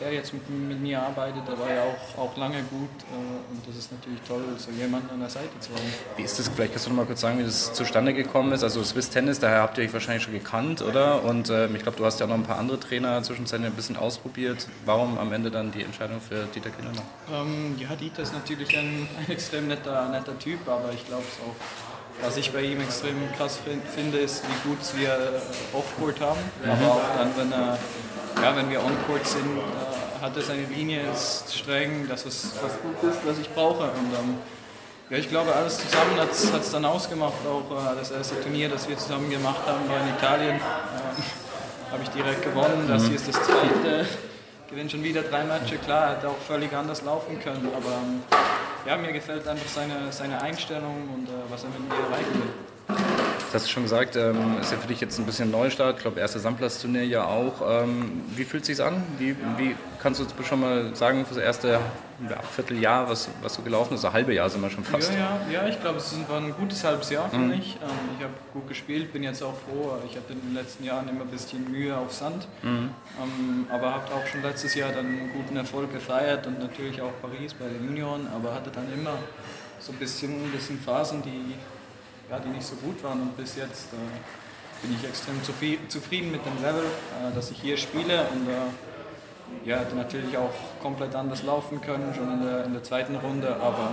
[0.00, 3.66] er jetzt mit, mit mir arbeitet, der war ja auch, auch lange gut äh, und
[3.66, 5.82] das ist natürlich toll, so jemanden an der Seite zu haben.
[6.16, 8.62] Wie ist das, vielleicht kannst du noch mal kurz sagen, wie das zustande gekommen ist?
[8.62, 11.22] Also Swiss Tennis, daher habt ihr euch wahrscheinlich schon gekannt, oder?
[11.24, 13.96] Und äh, ich glaube, du hast ja noch ein paar andere Trainer zwischenzeitlich ein bisschen
[13.96, 14.66] ausprobiert.
[14.84, 17.02] Warum am Ende dann die Entscheidung für Dieter Kindermann?
[17.32, 21.38] Ähm, ja, Dieter ist natürlich ein, ein extrem netter, netter Typ, aber ich glaube es
[21.40, 21.54] auch
[22.22, 23.58] was ich bei ihm extrem krass
[23.94, 26.40] finde, ist, wie gut wir Off-Court haben.
[26.62, 26.70] Mhm.
[26.70, 27.78] Aber auch dann, wenn, er,
[28.42, 32.72] ja, wenn wir On-Court sind, äh, hat er seine Linie, ist streng, das ist was
[32.80, 33.84] gut ist, was ich brauche.
[33.84, 34.38] Und ähm,
[35.10, 37.34] ja, ich glaube, alles zusammen hat es dann ausgemacht.
[37.46, 40.56] Auch äh, das erste Turnier, das wir zusammen gemacht haben, war in Italien.
[40.56, 42.86] Äh, Habe ich direkt gewonnen.
[42.88, 43.06] Das mhm.
[43.08, 44.06] hier ist das zweite.
[44.70, 45.78] Gewinnt schon wieder drei Matches.
[45.84, 47.68] Klar, hätte auch völlig anders laufen können.
[47.76, 48.22] Aber ähm,
[48.86, 53.13] ja, mir gefällt einfach seine, seine Einstellung und äh, was er mit mir erreichen will.
[53.54, 55.98] Das hast du schon gesagt, ähm, ist ja für dich jetzt ein bisschen Neustart.
[55.98, 57.84] Ich glaube, erste Sandplatzturnier ja auch.
[57.84, 59.00] Ähm, wie fühlt es sich an?
[59.16, 63.62] Wie, wie kannst du schon mal sagen für das erste ja, Vierteljahr, was, was so
[63.62, 64.04] gelaufen ist.
[64.04, 65.12] Ein halbes Jahr sind wir schon fast.
[65.12, 67.50] Ja, ja, ja ich glaube, es war ein gutes halbes Jahr für mhm.
[67.50, 67.78] mich.
[67.80, 69.98] Ähm, ich habe gut gespielt, bin jetzt auch froh.
[70.10, 72.90] Ich hatte in den letzten Jahren immer ein bisschen Mühe auf Sand, mhm.
[73.22, 77.12] ähm, aber habe auch schon letztes Jahr dann einen guten Erfolg gefeiert und natürlich auch
[77.22, 79.16] Paris bei den Junioren, aber hatte dann immer
[79.78, 81.54] so ein bisschen, ein bisschen Phasen, die,
[82.30, 83.20] ja, die nicht so gut waren.
[83.20, 85.42] Und bis jetzt äh, bin ich extrem
[85.88, 88.26] zufrieden mit dem Level, äh, dass ich hier spiele.
[88.32, 93.16] Und äh, ja, natürlich auch komplett anders laufen können, schon in der, in der zweiten
[93.16, 93.90] Runde, aber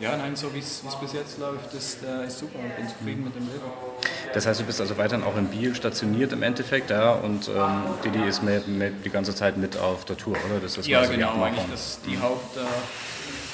[0.00, 3.24] ja, nein, so wie es bis jetzt läuft, ist, äh, ist super und bin zufrieden
[3.24, 3.62] mit dem Leben.
[4.34, 7.84] Das heißt, du bist also weiterhin auch in Biel stationiert im Endeffekt, ja, und ähm,
[8.04, 10.60] Didi ist mit, mit die ganze Zeit mit auf der Tour, oder?
[10.60, 12.60] Das ist ja, genau, eigentlich das, die Haupt, äh,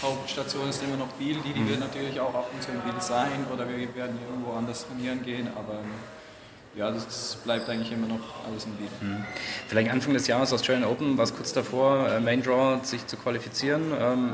[0.02, 1.38] Hauptstation ist immer noch Biel.
[1.40, 1.68] Didi mhm.
[1.68, 5.22] wird natürlich auch ab und zu in Biel sein oder wir werden irgendwo anders trainieren
[5.24, 5.78] gehen, aber
[6.74, 8.88] ja, das bleibt eigentlich immer noch alles im Biel.
[9.00, 9.24] Mhm.
[9.68, 13.16] Vielleicht Anfang des Jahres Australian Open, war es kurz davor, äh, Main Draw sich zu
[13.16, 13.92] qualifizieren.
[13.98, 14.32] Ähm,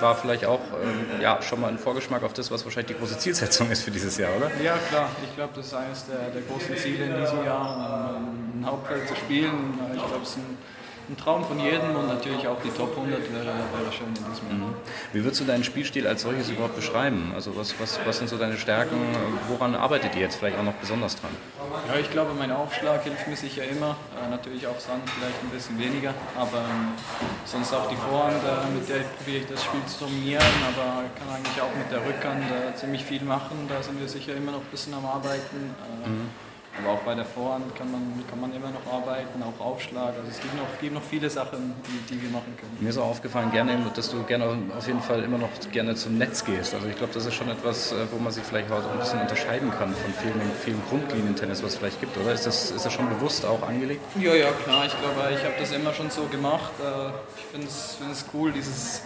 [0.00, 3.18] war vielleicht auch ähm, ja, schon mal ein Vorgeschmack auf das, was wahrscheinlich die große
[3.18, 4.50] Zielsetzung ist für dieses Jahr, oder?
[4.62, 5.10] Ja, klar.
[5.24, 9.08] Ich glaube, das ist eines der, der großen Ziele in diesem Jahr, ähm, ein Hauptfeld
[9.08, 9.78] zu spielen.
[9.94, 10.58] Ich glaube, es ist ein
[11.08, 14.48] ein Traum von jedem und natürlich auch die Top 100 wäre, wäre schön in diesem
[14.48, 14.70] Jahr.
[14.70, 14.74] Mhm.
[15.12, 17.32] Wie würdest du deinen Spielstil als solches überhaupt beschreiben?
[17.34, 18.96] Also was, was, was sind so deine Stärken?
[19.48, 21.30] Woran arbeitet ihr jetzt vielleicht auch noch besonders dran?
[21.88, 23.96] Ja, ich glaube, mein Aufschlag hilft mir sicher immer.
[24.16, 26.92] Äh, natürlich auch Sand vielleicht ein bisschen weniger, aber ähm,
[27.44, 31.28] sonst auch die Vorhand, äh, mit der probiere ich das Spiel zu dominieren, aber kann
[31.36, 33.68] eigentlich auch mit der Rückhand äh, ziemlich viel machen.
[33.68, 35.74] Da sind wir sicher immer noch ein bisschen am Arbeiten.
[36.04, 36.30] Äh, mhm.
[36.78, 40.08] Aber auch bei der Vorhand kann man, kann man immer noch arbeiten, auch Aufschlag.
[40.08, 42.76] Also es gibt noch, gibt noch viele Sachen, die, die wir machen können.
[42.80, 46.18] Mir ist auch aufgefallen, gerne, dass du gerne auf jeden Fall immer noch gerne zum
[46.18, 46.74] Netz gehst.
[46.74, 49.20] Also ich glaube, das ist schon etwas, äh, wo man sich vielleicht auch ein bisschen
[49.20, 52.32] unterscheiden kann von vielen, vielen Grundlinien-Tennis, was es vielleicht gibt, oder?
[52.32, 54.02] Ist das, ist das schon bewusst auch angelegt?
[54.20, 54.86] Ja, ja, klar.
[54.86, 56.72] Ich glaube, ich habe das immer schon so gemacht.
[56.80, 59.02] Äh, ich finde es, cool, dieses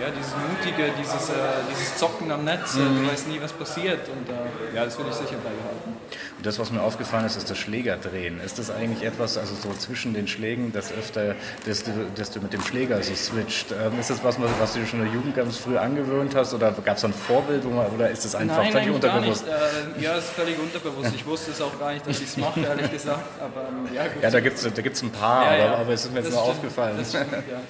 [0.00, 1.34] ja, dieses Mutige, dieses, äh,
[1.70, 3.04] dieses Zocken am Netz, mhm.
[3.04, 5.94] du weißt nie, was passiert und äh, ja, das will ich sicher beibehalten.
[6.36, 8.40] Und das, was mir aufgefallen ist, ist das Schlägerdrehen.
[8.40, 12.40] Ist das eigentlich etwas, also so zwischen den Schlägen, dass öfter, dass du, dass du
[12.40, 13.70] mit dem Schläger so switcht?
[13.70, 16.54] Ähm, ist das was, was du dir schon in der Jugend ganz früh angewöhnt hast
[16.54, 19.44] oder gab es ein Vorbild man, oder ist das einfach Nein, völlig unterbewusst?
[19.46, 21.12] Äh, ja, es ist völlig unterbewusst.
[21.14, 23.40] Ich wusste es auch gar nicht, dass ich es mache, ehrlich gesagt.
[23.40, 25.92] Aber, ähm, ja, gut, ja, da gibt es da gibt's ein paar, ja, aber, aber,
[25.92, 26.96] es ist mir jetzt nur aufgefallen.
[26.98, 27.60] Das stimmt, ja.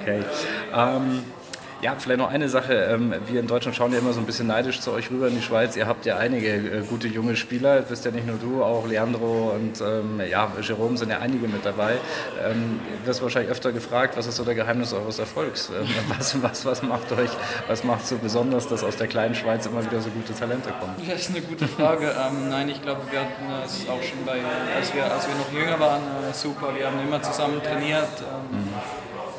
[0.00, 0.22] Okay.
[0.74, 1.22] Ähm,
[1.82, 2.72] ja, vielleicht noch eine Sache.
[2.72, 5.36] Ähm, wir in Deutschland schauen ja immer so ein bisschen neidisch zu euch rüber in
[5.36, 5.76] die Schweiz.
[5.76, 7.80] Ihr habt ja einige äh, gute junge Spieler.
[7.80, 11.46] Du bist ja nicht nur du, auch Leandro und ähm, ja, Jerome sind ja einige
[11.48, 11.98] mit dabei.
[12.42, 15.70] Ähm, wirst wahrscheinlich öfter gefragt, was ist so der Geheimnis eures Erfolgs?
[15.70, 15.86] Ähm,
[16.18, 17.30] was, was, was macht euch,
[17.68, 20.94] was macht so besonders, dass aus der kleinen Schweiz immer wieder so gute Talente kommen?
[21.06, 22.06] Das ist eine gute Frage.
[22.28, 24.40] ähm, nein, ich glaube, wir hatten es auch schon bei,
[24.74, 26.74] als wir, als wir noch jünger waren, äh, super.
[26.74, 28.08] Wir haben immer zusammen trainiert.
[28.22, 28.68] Ähm,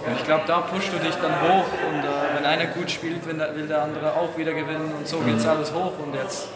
[0.09, 3.25] mhm ich glaube, da pusht du dich dann hoch und äh, wenn einer gut spielt,
[3.25, 6.13] will der, will der andere auch wieder gewinnen und so geht es alles hoch und
[6.15, 6.49] jetzt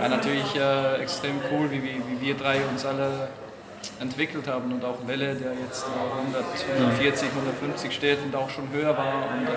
[0.00, 3.28] ja, natürlich äh, extrem cool, wie, wie, wie wir drei uns alle
[4.00, 5.84] entwickelt haben und auch Welle, der jetzt
[6.18, 9.24] 140, 150 steht und auch schon höher war.
[9.36, 9.50] Und äh,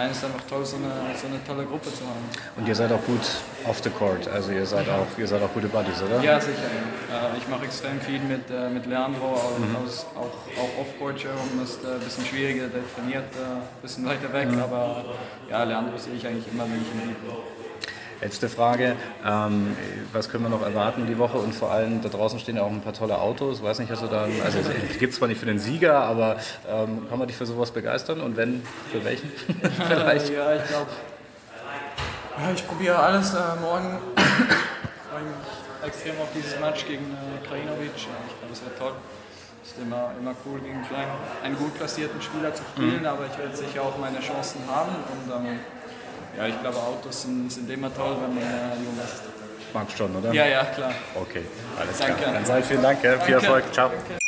[0.00, 2.24] nein, es ist einfach toll, so eine, so eine tolle Gruppe zu haben.
[2.56, 3.20] Und ihr seid auch gut
[3.66, 6.22] off the court, also ihr seid auch, ihr seid auch gute Buddies, oder?
[6.22, 6.70] Ja, sicher.
[7.12, 9.76] Äh, ich mache extrem viel mit, äh, mit Leandro, mhm.
[9.76, 11.22] aus, auch, auch off-court.
[11.22, 14.60] Jerome ist äh, ein bisschen schwieriger, der trainiert ein bisschen weiter weg, mhm.
[14.60, 15.04] aber
[15.50, 17.59] ja, Leandro sehe ich eigentlich immer, wenn ich ihn liebe.
[18.20, 19.74] Letzte Frage, ähm,
[20.12, 22.70] was können wir noch erwarten die Woche und vor allem da draußen stehen ja auch
[22.70, 24.58] ein paar tolle Autos, weiß nicht, hast du da, also
[24.90, 26.36] es gibt zwar nicht für den Sieger, aber
[26.68, 29.30] ähm, kann man dich für sowas begeistern und wenn, für welchen
[29.88, 30.28] vielleicht?
[30.28, 30.90] ja, ich glaube,
[32.38, 33.98] ja, ich probiere alles äh, morgen,
[35.86, 38.92] extrem auf dieses Match gegen äh, Krajinovic, ich glaube, es wird toll.
[39.64, 41.10] ist immer, immer cool, gegen einen,
[41.42, 43.06] einen gut klassierten Spieler zu spielen, mhm.
[43.06, 44.92] aber ich werde sicher auch meine Chancen haben.
[45.08, 45.58] Und ähm,
[46.36, 49.22] ja, ich glaube, Autos sind, sind immer toll, wenn man äh, jung ist.
[49.72, 50.32] Magst schon, oder?
[50.32, 50.92] Ja, ja, klar.
[51.14, 51.42] Okay,
[51.78, 52.14] alles Danke.
[52.22, 52.32] klar.
[52.34, 53.24] Dann sage ich vielen Dank, Danke.
[53.24, 53.72] viel Erfolg.
[53.72, 53.88] Ciao.
[53.88, 54.18] Danke.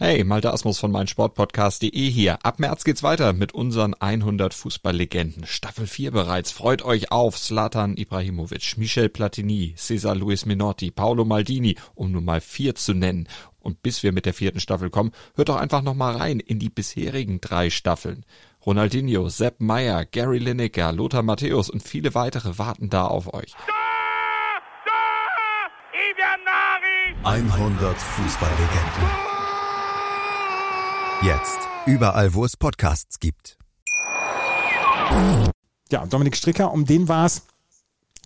[0.00, 2.38] Hey, Malte Asmus von meinsportpodcast.de hier.
[2.44, 5.44] Ab März geht's weiter mit unseren 100 Fußballlegenden.
[5.44, 6.52] Staffel 4 bereits.
[6.52, 12.40] Freut euch auf Zlatan Ibrahimovic, Michel Platini, Cesar Luis Minotti, Paolo Maldini, um nur mal
[12.40, 13.26] vier zu nennen.
[13.58, 16.60] Und bis wir mit der vierten Staffel kommen, hört doch einfach noch mal rein in
[16.60, 18.24] die bisherigen drei Staffeln.
[18.64, 23.54] Ronaldinho, Sepp Meyer, Gary Lineker, Lothar Matthäus und viele weitere warten da auf euch.
[27.24, 29.10] 100 Fußballlegenden.
[31.22, 31.58] Jetzt.
[31.86, 33.56] Überall, wo es Podcasts gibt.
[35.90, 37.46] Ja, Dominik Stricker, um den war es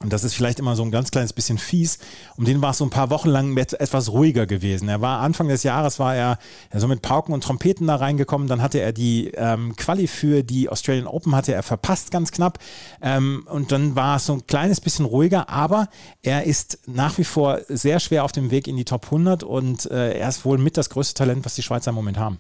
[0.02, 1.98] und das ist vielleicht immer so ein ganz kleines bisschen fies,
[2.36, 4.88] um den war es so ein paar Wochen lang etwas ruhiger gewesen.
[4.88, 6.38] Er war Anfang des Jahres war er
[6.74, 10.68] so mit Pauken und Trompeten da reingekommen, dann hatte er die ähm, Quali für die
[10.68, 12.58] Australian Open hatte er verpasst ganz knapp
[13.00, 15.88] ähm, und dann war es so ein kleines bisschen ruhiger, aber
[16.22, 19.90] er ist nach wie vor sehr schwer auf dem Weg in die Top 100 und
[19.90, 22.38] äh, er ist wohl mit das größte Talent, was die Schweizer im Moment haben.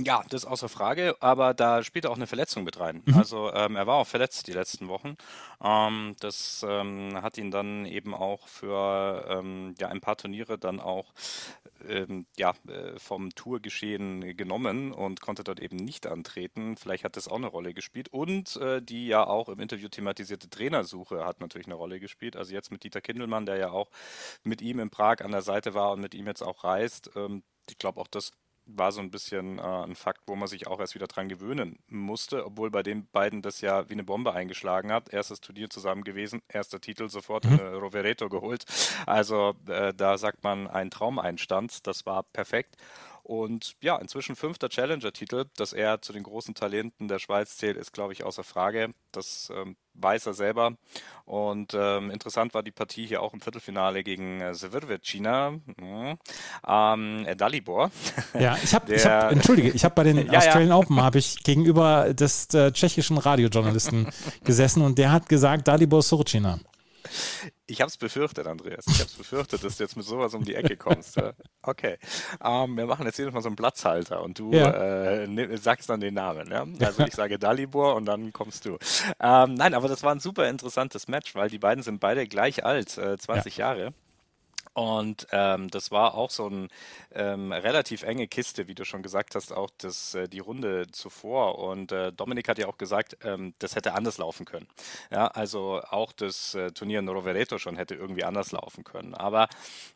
[0.00, 3.02] Ja, das ist außer Frage, aber da spielt auch eine Verletzung mit rein.
[3.04, 3.14] Mhm.
[3.16, 5.16] Also ähm, er war auch verletzt die letzten Wochen.
[5.62, 10.80] Ähm, das ähm, hat ihn dann eben auch für ähm, ja, ein paar Turniere dann
[10.80, 11.12] auch
[11.88, 16.76] ähm, ja, äh, vom Tourgeschehen genommen und konnte dort eben nicht antreten.
[16.76, 18.08] Vielleicht hat das auch eine Rolle gespielt.
[18.08, 22.36] Und äh, die ja auch im Interview thematisierte Trainersuche hat natürlich eine Rolle gespielt.
[22.36, 23.90] Also jetzt mit Dieter Kindelmann, der ja auch
[24.42, 27.12] mit ihm in Prag an der Seite war und mit ihm jetzt auch reist.
[27.14, 28.32] Ähm, ich glaube auch das
[28.66, 31.78] war so ein bisschen äh, ein Fakt, wo man sich auch erst wieder dran gewöhnen
[31.86, 35.10] musste, obwohl bei den beiden das ja wie eine Bombe eingeschlagen hat.
[35.10, 37.58] Erstes Turnier zusammen gewesen, erster Titel sofort mhm.
[37.58, 38.64] äh, Rovereto geholt.
[39.06, 42.76] Also äh, da sagt man ein Traumeinstand, das war perfekt.
[43.24, 45.46] Und ja, inzwischen fünfter Challenger-Titel.
[45.56, 48.92] Dass er zu den großen Talenten der Schweiz zählt, ist, glaube ich, außer Frage.
[49.12, 50.72] Das ähm, weiß er selber.
[51.24, 55.52] Und ähm, interessant war die Partie hier auch im Viertelfinale gegen äh.
[55.52, 56.18] Mhm.
[56.66, 57.90] Ähm, äh, Dalibor.
[58.38, 60.76] Ja, ich habe, hab, entschuldige, ich habe bei den ja, Australian ja.
[60.76, 64.08] Open habe ich gegenüber des äh, tschechischen Radiojournalisten
[64.44, 66.58] gesessen und der hat gesagt Dalibor Surcina.
[67.66, 68.84] Ich habe es befürchtet, Andreas.
[68.86, 71.20] Ich habe es befürchtet, dass du jetzt mit sowas um die Ecke kommst.
[71.62, 71.96] Okay.
[72.44, 74.70] Ähm, wir machen jetzt jedes Mal so einen Platzhalter und du ja.
[74.70, 76.50] äh, ne, sagst dann den Namen.
[76.50, 76.66] Ja?
[76.86, 78.76] Also ich sage Dalibor und dann kommst du.
[79.18, 82.66] Ähm, nein, aber das war ein super interessantes Match, weil die beiden sind beide gleich
[82.66, 83.68] alt, äh, 20 ja.
[83.68, 83.94] Jahre.
[84.74, 86.68] Und ähm, das war auch so eine
[87.12, 91.58] ähm, relativ enge Kiste, wie du schon gesagt hast, auch das, äh, die Runde zuvor.
[91.60, 94.66] Und äh, Dominik hat ja auch gesagt, ähm, das hätte anders laufen können.
[95.12, 99.14] Ja, also auch das äh, Turnier in Rovereto schon hätte irgendwie anders laufen können.
[99.14, 99.48] Aber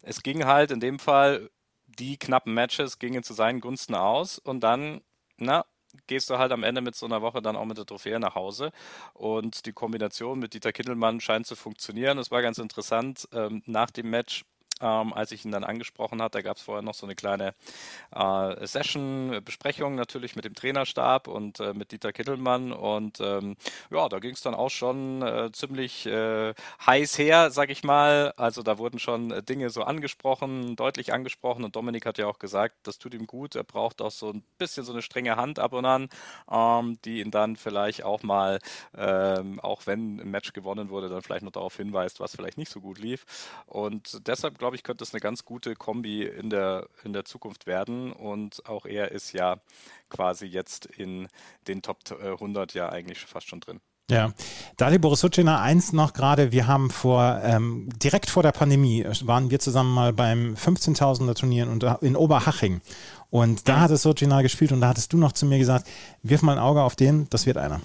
[0.02, 1.50] es ging halt in dem Fall,
[1.86, 5.00] die knappen Matches gingen zu seinen Gunsten aus und dann,
[5.38, 5.64] na,
[6.06, 8.34] gehst du halt am Ende mit so einer Woche dann auch mit der Trophäe nach
[8.34, 8.70] Hause.
[9.14, 12.18] Und die Kombination mit Dieter Kindelmann scheint zu funktionieren.
[12.18, 13.28] Es war ganz interessant.
[13.32, 14.44] Ähm, nach dem Match
[14.80, 16.38] ähm, als ich ihn dann angesprochen hatte.
[16.38, 17.54] Da gab es vorher noch so eine kleine
[18.14, 22.72] äh, Session, Besprechung natürlich mit dem Trainerstab und äh, mit Dieter Kittelmann.
[22.72, 23.56] Und ähm,
[23.90, 26.54] ja, da ging es dann auch schon äh, ziemlich äh,
[26.86, 28.32] heiß her, sag ich mal.
[28.36, 31.64] Also da wurden schon Dinge so angesprochen, deutlich angesprochen.
[31.64, 33.54] Und Dominik hat ja auch gesagt, das tut ihm gut.
[33.54, 36.08] Er braucht auch so ein bisschen so eine strenge Hand ab und an,
[36.50, 38.58] ähm, die ihn dann vielleicht auch mal,
[38.96, 42.70] ähm, auch wenn ein Match gewonnen wurde, dann vielleicht noch darauf hinweist, was vielleicht nicht
[42.70, 43.24] so gut lief.
[43.66, 47.24] Und deshalb glaube glaube ich, könnte es eine ganz gute Kombi in der, in der
[47.24, 48.12] Zukunft werden.
[48.12, 49.56] Und auch er ist ja
[50.10, 51.26] quasi jetzt in
[51.66, 53.80] den Top 100 äh, ja eigentlich fast schon drin.
[54.10, 54.34] Ja,
[54.76, 59.50] Dali Borisucina, eins noch gerade, wir haben vor, ähm, direkt vor der Pandemie äh, waren
[59.50, 61.66] wir zusammen mal beim 15.000er Turnier
[62.02, 62.82] in Oberhaching
[63.30, 63.80] und da mhm.
[63.80, 65.88] hat es Sucina gespielt und da hattest du noch zu mir gesagt,
[66.22, 67.80] wirf mal ein Auge auf den, das wird einer.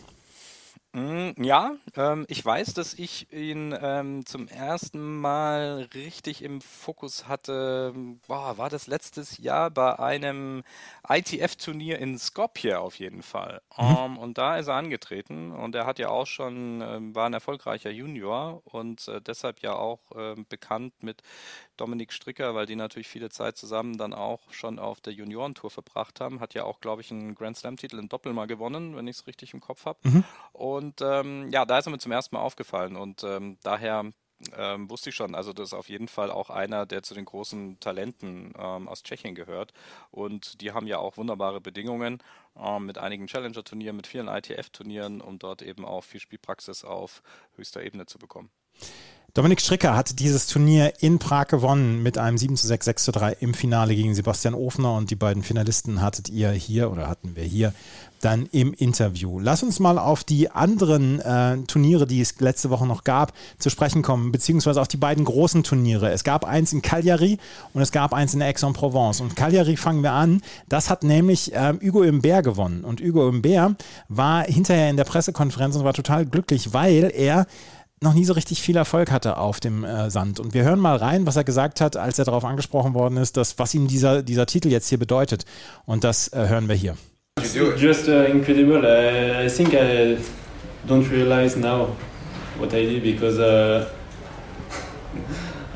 [0.95, 7.27] Mm, ja, ähm, ich weiß, dass ich ihn ähm, zum ersten Mal richtig im Fokus
[7.27, 7.93] hatte.
[8.27, 10.63] Boah, war das letztes Jahr bei einem
[11.09, 13.63] ITF-Turnier in Skopje auf jeden Fall.
[13.75, 13.97] Mhm.
[13.97, 17.33] Ähm, und da ist er angetreten und er hat ja auch schon, ähm, war ein
[17.33, 21.23] erfolgreicher Junior und äh, deshalb ja auch äh, bekannt mit
[21.77, 26.21] Dominik Stricker, weil die natürlich viele Zeit zusammen dann auch schon auf der Juniorentour verbracht
[26.21, 26.39] haben.
[26.39, 29.27] Hat ja auch, glaube ich, einen Grand Slam-Titel in Doppel mal gewonnen, wenn ich es
[29.27, 29.97] richtig im Kopf habe.
[30.03, 30.23] Mhm.
[30.51, 34.11] Und ähm, ja, da ist er mir zum ersten Mal aufgefallen und ähm, daher
[34.57, 35.35] ähm, wusste ich schon.
[35.35, 39.03] Also das ist auf jeden Fall auch einer, der zu den großen Talenten ähm, aus
[39.03, 39.73] Tschechien gehört.
[40.11, 42.21] Und die haben ja auch wunderbare Bedingungen
[42.57, 47.21] ähm, mit einigen Challenger-Turnieren, mit vielen ITF-Turnieren, um dort eben auch viel Spielpraxis auf
[47.55, 48.51] höchster Ebene zu bekommen.
[49.35, 53.11] Dominik Stricker hat dieses Turnier in Prag gewonnen mit einem 7 zu 6, 6 zu
[53.11, 57.35] 3 im Finale gegen Sebastian Ofner und die beiden Finalisten hattet ihr hier oder hatten
[57.35, 57.73] wir hier
[58.21, 59.39] dann im Interview.
[59.39, 63.71] Lass uns mal auf die anderen äh, Turniere, die es letzte Woche noch gab, zu
[63.71, 66.11] sprechen kommen, beziehungsweise auf die beiden großen Turniere.
[66.11, 67.39] Es gab eins in Cagliari
[67.73, 69.19] und es gab eins in Aix-en-Provence.
[69.19, 70.43] Und Cagliari fangen wir an.
[70.69, 72.83] Das hat nämlich äh, Hugo Imbert gewonnen.
[72.83, 77.47] Und Hugo Imbert war hinterher in der Pressekonferenz und war total glücklich, weil er
[78.03, 80.39] noch nie so richtig viel Erfolg hatte auf dem äh, Sand.
[80.39, 83.37] Und wir hören mal rein, was er gesagt hat, als er darauf angesprochen worden ist,
[83.37, 85.45] dass, was ihm dieser, dieser Titel jetzt hier bedeutet.
[85.85, 86.95] Und das äh, hören wir hier.
[87.77, 88.83] Just uh, incredible.
[88.85, 90.17] I, I think I
[90.87, 91.89] don't realize now
[92.59, 93.85] what I did because uh,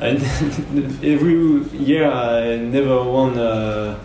[0.00, 0.16] I,
[1.02, 3.96] every year I never won uh,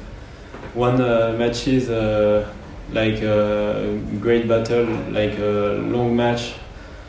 [0.73, 2.45] won uh, matches uh,
[2.91, 6.55] like a great battle, like a long match.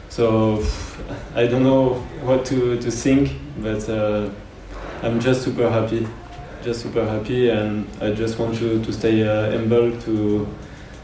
[0.08, 0.62] So
[1.34, 4.30] I don't know what to, to think, but uh,
[5.02, 6.06] I'm just super happy,
[6.62, 10.46] just super happy, and I just want to, to stay uh, humble to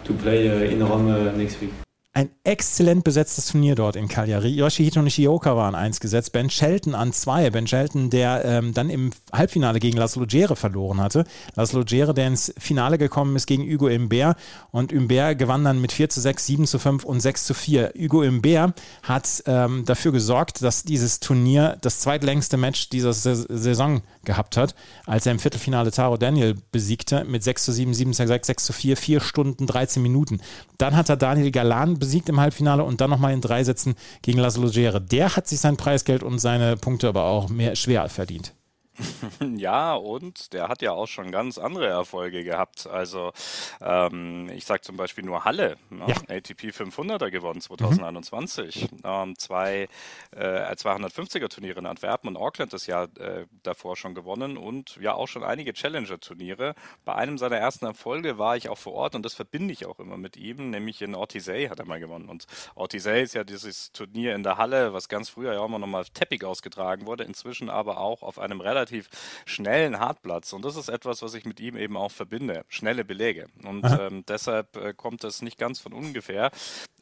[0.05, 1.73] to play uh, in Rome uh, next week.
[2.15, 4.49] Ein exzellent besetztes Turnier dort in Cagliari.
[4.49, 7.49] Yoshihito Nishioka war an 1 gesetzt, Ben Shelton an 2.
[7.51, 11.25] Ben Shelton, der ähm, dann im Halbfinale gegen Laszlo Gere verloren hatte.
[11.55, 14.37] Laszlo Gere, der ins Finale gekommen ist gegen Hugo Imbert.
[14.73, 17.93] Und Imbert gewann dann mit 4 zu 6, 7 zu 5 und 6 zu 4.
[17.97, 24.57] Hugo Imbert hat ähm, dafür gesorgt, dass dieses Turnier das zweitlängste Match dieser Saison gehabt
[24.57, 24.75] hat,
[25.07, 28.65] als er im Viertelfinale Taro Daniel besiegte mit 6 zu 7, 7 zu 6, 6
[28.65, 30.41] zu 4, 4 Stunden, 13 Minuten.
[30.79, 34.39] Dann hat er Daniel Galan besiegt im Halbfinale und dann nochmal in drei Sätzen gegen
[34.39, 35.01] Laszlo Gere.
[35.01, 38.55] Der hat sich sein Preisgeld und seine Punkte aber auch mehr schwer verdient.
[39.57, 42.87] Ja, und der hat ja auch schon ganz andere Erfolge gehabt.
[42.87, 43.33] Also
[43.81, 46.07] ähm, ich sage zum Beispiel nur Halle, ne?
[46.09, 46.37] ja.
[46.37, 48.99] ATP 500er gewonnen 2021, mhm.
[49.05, 49.89] ähm, zwei
[50.33, 55.15] äh, 250er Turniere in Antwerpen und Auckland das Jahr äh, davor schon gewonnen und ja
[55.15, 56.75] auch schon einige Challenger-Turniere.
[57.05, 59.99] Bei einem seiner ersten Erfolge war ich auch vor Ort und das verbinde ich auch
[59.99, 62.29] immer mit ihm, nämlich in Ortisei hat er mal gewonnen.
[62.29, 65.79] Und Ortisei ist ja dieses Turnier in der Halle, was ganz früher ja auch immer
[65.79, 69.09] nochmal Teppich ausgetragen wurde, inzwischen aber auch auf einem relativ relativ
[69.47, 70.53] schnellen Hartplatz.
[70.53, 72.65] Und das ist etwas, was ich mit ihm eben auch verbinde.
[72.69, 73.47] Schnelle Beläge.
[73.65, 76.51] Und ähm, deshalb äh, kommt es nicht ganz von ungefähr,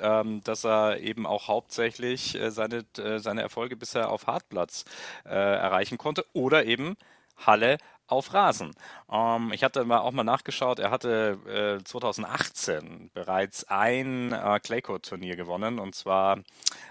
[0.01, 4.85] ähm, dass er eben auch hauptsächlich äh, seine, äh, seine Erfolge bisher auf Hartplatz
[5.25, 6.97] äh, erreichen konnte oder eben
[7.37, 8.73] Halle auf Rasen.
[9.11, 15.37] Ähm, ich hatte mal auch mal nachgeschaut, er hatte äh, 2018 bereits ein äh, Claycourt-Turnier
[15.37, 16.39] gewonnen und zwar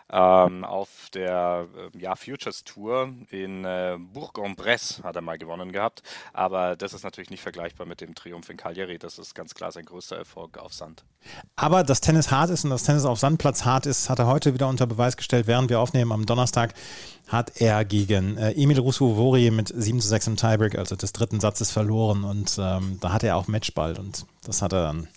[0.10, 6.04] ähm, auf der äh, ja, Futures Tour in äh, Bourg-en-Bresse hat er mal gewonnen gehabt,
[6.34, 9.72] aber das ist natürlich nicht vergleichbar mit dem Triumph in Cagliari, das ist ganz klar
[9.72, 11.04] sein größter Erfolg auf Sand.
[11.56, 14.54] Aber dass Tennis hart ist und dass Tennis auf Sandplatz hart ist, hat er heute
[14.54, 16.74] wieder unter Beweis gestellt, während wir aufnehmen am Donnerstag
[17.28, 21.40] hat er gegen äh, Emil Rousseau-Vori mit 7 zu 6 im Tiebreak, also des dritten
[21.40, 22.24] Satzes, verloren.
[22.24, 25.08] Und ähm, da hatte er auch Matchball und das hat er dann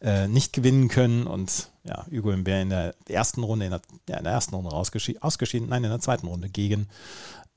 [0.00, 1.26] äh, nicht gewinnen können.
[1.26, 4.70] Und ja, Hugo Imbert in der ersten Runde, in der, ja, in der ersten Runde
[4.72, 6.88] ausgeschieden, nein, in der zweiten Runde gegen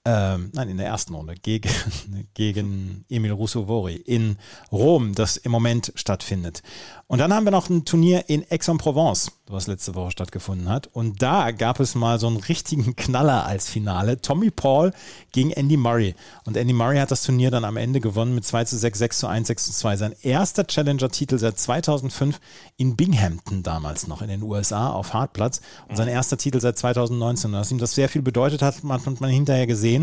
[0.10, 1.70] ähm, nein, in der ersten Runde gegen,
[2.34, 4.38] gegen Emil Rousseau-Vori in
[4.72, 6.64] Rom, das im Moment stattfindet.
[7.10, 10.88] Und dann haben wir noch ein Turnier in Aix-en-Provence, was letzte Woche stattgefunden hat.
[10.88, 14.22] Und da gab es mal so einen richtigen Knaller als Finale.
[14.22, 14.92] Tommy Paul
[15.32, 16.16] gegen Andy Murray.
[16.46, 19.20] Und Andy Murray hat das Turnier dann am Ende gewonnen mit 2 zu 6, 6
[19.20, 19.98] zu 1, 6 zu 2.
[19.98, 22.42] Sein erster Challenger-Titel seit 2005
[22.76, 25.62] in Binghamton damals noch in den USA auf Hartplatz.
[25.88, 27.52] Und sein erster Titel seit 2019.
[27.52, 29.97] Und dass ihm das sehr viel bedeutet hat, hat man hinterher gesehen.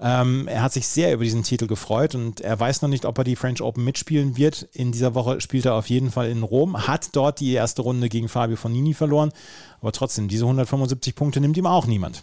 [0.00, 3.18] Ähm, er hat sich sehr über diesen Titel gefreut und er weiß noch nicht, ob
[3.18, 4.62] er die French Open mitspielen wird.
[4.72, 8.08] In dieser Woche spielt er auf jeden Fall in Rom, hat dort die erste Runde
[8.08, 9.32] gegen Fabio Fonini verloren,
[9.80, 12.22] aber trotzdem, diese 175 Punkte nimmt ihm auch niemand.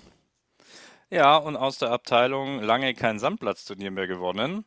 [1.10, 4.66] Ja, und aus der Abteilung lange kein Sandplatzturnier mehr gewonnen.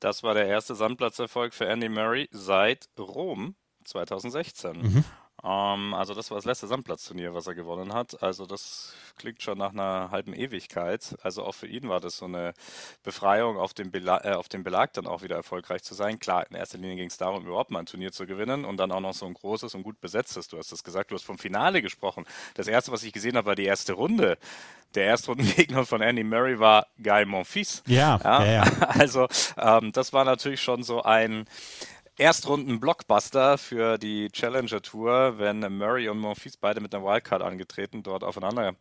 [0.00, 3.54] Das war der erste Sandplatzerfolg für Andy Murray seit Rom
[3.84, 4.76] 2016.
[4.76, 5.04] Mhm.
[5.44, 8.22] Ähm, also das war das letzte Sandplatzturnier, was er gewonnen hat.
[8.22, 11.16] Also das klingt schon nach einer halben Ewigkeit.
[11.22, 12.54] Also auch für ihn war das so eine
[13.02, 16.18] Befreiung, auf dem, Belag, äh, auf dem Belag dann auch wieder erfolgreich zu sein.
[16.18, 18.90] Klar, in erster Linie ging es darum, überhaupt mal ein Turnier zu gewinnen und dann
[18.90, 20.48] auch noch so ein großes und gut besetztes.
[20.48, 22.24] Du hast es gesagt, du hast vom Finale gesprochen.
[22.54, 24.38] Das erste, was ich gesehen habe, war die erste Runde.
[24.94, 27.82] Der Erstrundengegner von Andy Murray war Guy Monfils.
[27.86, 28.64] Ja, ja, ja.
[28.88, 29.26] Also
[29.58, 31.46] ähm, das war natürlich schon so ein
[32.16, 38.22] Erstrunden-Blockbuster für die Challenger Tour, wenn Murray und Monfils beide mit einer Wildcard angetreten dort
[38.22, 38.76] aufeinander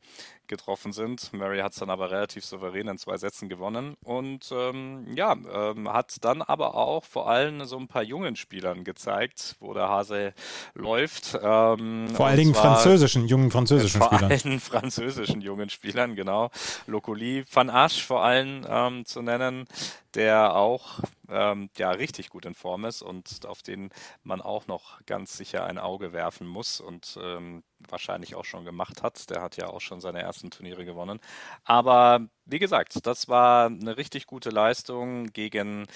[0.54, 1.34] getroffen sind.
[1.34, 5.92] Murray hat es dann aber relativ souverän in zwei Sätzen gewonnen und ähm, ja, ähm,
[5.92, 10.34] hat dann aber auch vor allem so ein paar jungen Spielern gezeigt, wo der Hase
[10.76, 11.38] läuft.
[11.42, 14.38] Ähm, vor allen Dingen französischen, jungen französischen vor Spielern.
[14.38, 16.52] Vor allen französischen jungen Spielern, genau.
[16.86, 19.66] Lokoli, Van Asch vor allem ähm, zu nennen,
[20.14, 21.00] der auch
[21.30, 23.90] ähm, ja richtig gut in Form ist und auf den
[24.24, 29.04] man auch noch ganz sicher ein Auge werfen muss und ähm, wahrscheinlich auch schon gemacht
[29.04, 29.30] hat.
[29.30, 31.20] Der hat ja auch schon seine ersten Turniere gewonnen.
[31.64, 35.88] Aber wie gesagt, das war eine richtig gute Leistung, gegen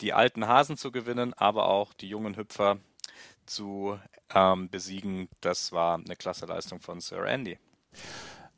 [0.00, 2.78] die alten Hasen zu gewinnen, aber auch die jungen Hüpfer
[3.46, 3.98] zu
[4.34, 5.28] ähm, besiegen.
[5.40, 7.58] Das war eine klasse Leistung von Sir Andy.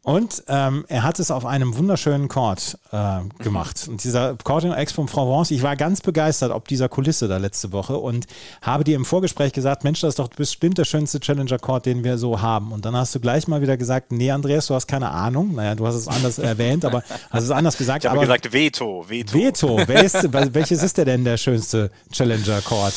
[0.04, 3.86] Und ähm, er hat es auf einem wunderschönen Chord äh, gemacht.
[3.88, 7.70] Und dieser Chord in Expo Provence, ich war ganz begeistert ob dieser Kulisse da letzte
[7.70, 8.26] Woche und
[8.62, 12.18] habe dir im Vorgespräch gesagt, Mensch, das ist doch bestimmt der schönste Challenger-Chord, den wir
[12.18, 12.72] so haben.
[12.72, 15.54] Und dann hast du gleich mal wieder gesagt, nee, Andreas, du hast keine Ahnung.
[15.54, 18.02] Naja, du hast es anders erwähnt, aber hast es anders gesagt.
[18.02, 19.34] Ich habe aber gesagt Veto, Veto.
[19.34, 22.94] Veto, ist, welches ist der denn der schönste Challenger-Chord?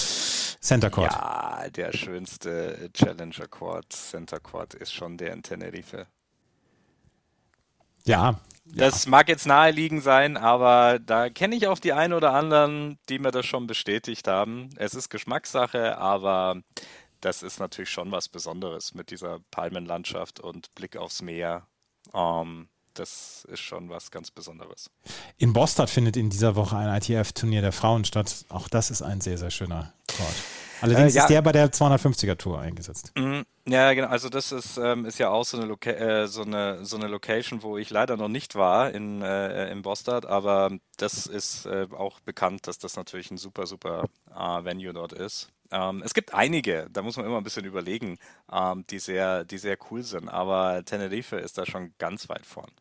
[0.59, 1.11] Center Court.
[1.11, 6.07] Ja, der schönste Challenger Court, Center Court ist schon der in Tenerife.
[8.05, 8.39] Ja.
[8.65, 9.11] Das ja.
[9.11, 13.31] mag jetzt naheliegend sein, aber da kenne ich auch die einen oder anderen, die mir
[13.31, 14.69] das schon bestätigt haben.
[14.75, 16.61] Es ist Geschmackssache, aber
[17.21, 21.67] das ist natürlich schon was Besonderes mit dieser Palmenlandschaft und Blick aufs Meer.
[22.13, 24.89] Ähm, das ist schon was ganz Besonderes.
[25.37, 28.45] In Boston findet in dieser Woche ein ITF-Turnier der Frauen statt.
[28.49, 30.35] Auch das ist ein sehr, sehr schöner Ort.
[30.85, 31.23] Allerdings äh, ja.
[31.23, 33.11] ist der bei der 250er Tour eingesetzt.
[33.17, 33.45] Mhm.
[33.67, 34.07] Ja, genau.
[34.07, 37.07] Also das ist, ähm, ist ja auch so eine, Loca äh, so, eine, so eine
[37.07, 41.87] Location, wo ich leider noch nicht war in, äh, in Bostad, aber das ist äh,
[41.91, 45.49] auch bekannt, dass das natürlich ein super, super äh, Venue dort ist.
[45.71, 48.17] Ähm, es gibt einige, da muss man immer ein bisschen überlegen,
[48.51, 52.71] ähm, die, sehr, die sehr cool sind, aber Tenerife ist da schon ganz weit vorn.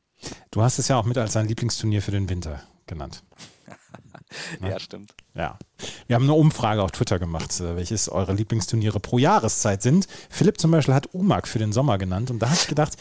[0.51, 3.23] Du hast es ja auch mit als dein Lieblingsturnier für den Winter genannt.
[4.61, 5.15] ja, ja, stimmt.
[5.35, 5.59] Ja.
[6.07, 10.07] Wir haben eine Umfrage auf Twitter gemacht, äh, welches eure Lieblingsturniere pro Jahreszeit sind.
[10.31, 12.97] Philipp zum Beispiel hat UMAG für den Sommer genannt und da habe ich gedacht,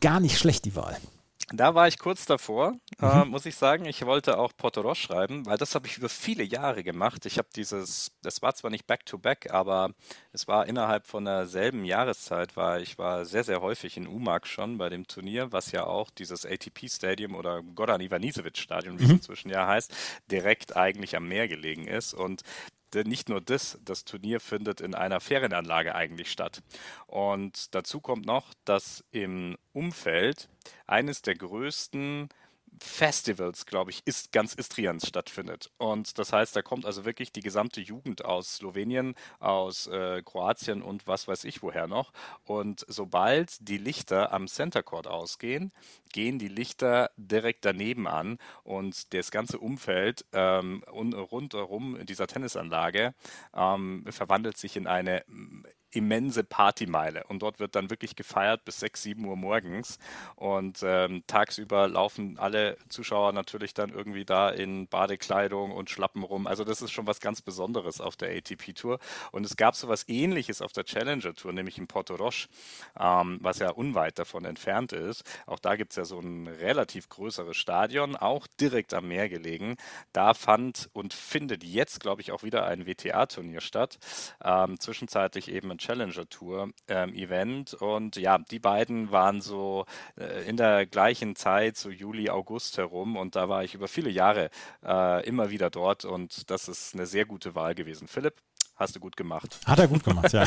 [0.00, 0.96] gar nicht schlecht die Wahl.
[1.50, 3.22] Da war ich kurz davor, äh, mhm.
[3.22, 3.84] äh, muss ich sagen.
[3.84, 7.26] Ich wollte auch Porto schreiben, weil das habe ich über viele Jahre gemacht.
[7.26, 9.90] Ich habe dieses, das war zwar nicht back-to-back, -back, aber
[10.32, 14.78] es war innerhalb von derselben Jahreszeit, war ich war sehr, sehr häufig in Umag schon
[14.78, 19.10] bei dem Turnier, was ja auch dieses ATP-Stadium oder Goran Ivanisevic-Stadion, wie mhm.
[19.10, 19.94] es inzwischen ja heißt,
[20.30, 22.14] direkt eigentlich am Meer gelegen ist.
[22.14, 22.42] Und
[22.94, 26.62] nicht nur das, das Turnier findet in einer Ferienanlage eigentlich statt.
[27.06, 30.48] Und dazu kommt noch, dass im Umfeld
[30.86, 32.28] eines der größten
[32.80, 35.70] Festivals, glaube ich, ist ganz Istrians stattfindet.
[35.78, 40.82] Und das heißt, da kommt also wirklich die gesamte Jugend aus Slowenien, aus äh, Kroatien
[40.82, 42.12] und was weiß ich woher noch.
[42.44, 45.72] Und sobald die Lichter am Center Court ausgehen,
[46.12, 53.14] gehen die Lichter direkt daneben an und das ganze Umfeld ähm, rundherum dieser Tennisanlage
[53.54, 55.24] ähm, verwandelt sich in eine
[55.92, 59.98] immense Partymeile und dort wird dann wirklich gefeiert bis 6, 7 Uhr morgens
[60.36, 66.46] und ähm, tagsüber laufen alle Zuschauer natürlich dann irgendwie da in Badekleidung und Schlappen rum.
[66.46, 68.98] Also das ist schon was ganz Besonderes auf der ATP-Tour
[69.30, 72.48] und es gab so was ähnliches auf der Challenger-Tour, nämlich in Porto Roche,
[72.98, 75.24] ähm, was ja unweit davon entfernt ist.
[75.46, 79.76] Auch da gibt es ja so ein relativ größeres Stadion, auch direkt am Meer gelegen.
[80.12, 83.98] Da fand und findet jetzt, glaube ich, auch wieder ein WTA-Turnier statt.
[84.42, 87.74] Ähm, zwischenzeitlich eben ein Challenger Tour ähm, Event.
[87.74, 89.84] Und ja, die beiden waren so
[90.16, 93.16] äh, in der gleichen Zeit, so Juli, August herum.
[93.16, 94.50] Und da war ich über viele Jahre
[94.84, 96.04] äh, immer wieder dort.
[96.04, 98.06] Und das ist eine sehr gute Wahl gewesen.
[98.06, 98.36] Philipp,
[98.82, 99.60] Hast du gut gemacht.
[99.64, 100.44] Hat er gut gemacht, ja.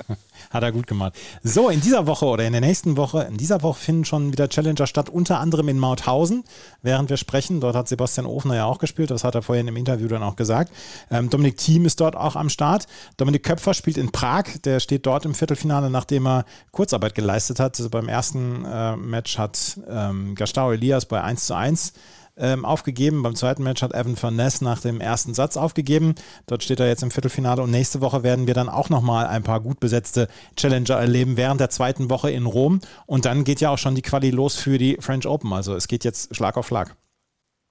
[0.50, 1.14] Hat er gut gemacht.
[1.42, 4.46] So, in dieser Woche oder in der nächsten Woche, in dieser Woche finden schon wieder
[4.50, 6.44] Challenger statt, unter anderem in Mauthausen,
[6.82, 7.62] während wir sprechen.
[7.62, 10.36] Dort hat Sebastian Ofner ja auch gespielt, das hat er vorhin im Interview dann auch
[10.36, 10.70] gesagt.
[11.10, 12.84] Ähm, Dominik Thiem ist dort auch am Start.
[13.16, 17.78] Dominik Köpfer spielt in Prag, der steht dort im Viertelfinale, nachdem er Kurzarbeit geleistet hat.
[17.78, 21.94] Also beim ersten äh, Match hat ähm, Gastau Elias bei 1 zu 1
[22.38, 23.22] ähm, aufgegeben.
[23.22, 26.14] Beim zweiten Match hat Evan Van Ness nach dem ersten Satz aufgegeben.
[26.46, 29.42] Dort steht er jetzt im Viertelfinale und nächste Woche werden wir dann auch nochmal ein
[29.42, 32.80] paar gut besetzte Challenger erleben während der zweiten Woche in Rom.
[33.06, 35.52] Und dann geht ja auch schon die Quali los für die French Open.
[35.52, 36.96] Also es geht jetzt Schlag auf Schlag.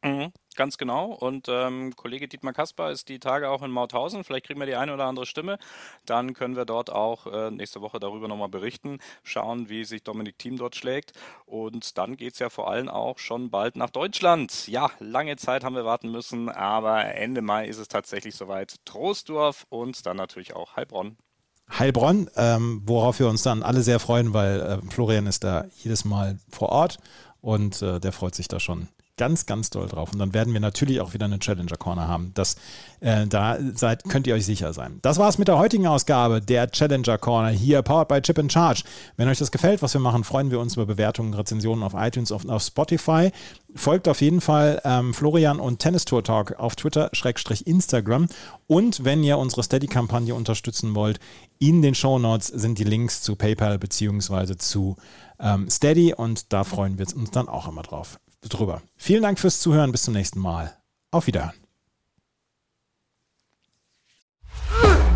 [0.03, 0.31] Mhm.
[0.57, 1.11] Ganz genau.
[1.11, 4.23] Und ähm, Kollege Dietmar Kasper ist die Tage auch in Mauthausen.
[4.23, 5.59] Vielleicht kriegen wir die eine oder andere Stimme.
[6.07, 10.39] Dann können wir dort auch äh, nächste Woche darüber nochmal berichten, schauen, wie sich Dominik
[10.39, 11.13] Thiem dort schlägt.
[11.45, 14.67] Und dann geht es ja vor allem auch schon bald nach Deutschland.
[14.67, 18.77] Ja, lange Zeit haben wir warten müssen, aber Ende Mai ist es tatsächlich soweit.
[18.83, 21.17] Troisdorf und dann natürlich auch Heilbronn.
[21.69, 26.03] Heilbronn, ähm, worauf wir uns dann alle sehr freuen, weil äh, Florian ist da jedes
[26.03, 26.97] Mal vor Ort
[27.41, 28.87] und äh, der freut sich da schon
[29.17, 30.13] ganz, ganz doll drauf.
[30.13, 32.31] Und dann werden wir natürlich auch wieder eine Challenger Corner haben.
[32.35, 32.55] Das,
[32.99, 34.99] äh, da seid, könnt ihr euch sicher sein.
[35.01, 38.83] Das war's mit der heutigen Ausgabe der Challenger Corner hier, powered by Chip and Charge.
[39.17, 42.31] Wenn euch das gefällt, was wir machen, freuen wir uns über Bewertungen, Rezensionen auf iTunes
[42.31, 43.31] und auf Spotify.
[43.75, 48.27] Folgt auf jeden Fall ähm, Florian und Tennis Tour Talk auf Twitter, Schrägstrich Instagram.
[48.67, 51.19] Und wenn ihr unsere Steady-Kampagne unterstützen wollt,
[51.59, 54.57] in den Show Notes sind die Links zu PayPal bzw.
[54.57, 54.95] zu
[55.39, 58.81] ähm, Steady und da freuen wir uns dann auch immer drauf drüber.
[58.95, 59.91] Vielen Dank fürs Zuhören.
[59.91, 60.75] Bis zum nächsten Mal.
[61.11, 61.53] Auf Wiederhören.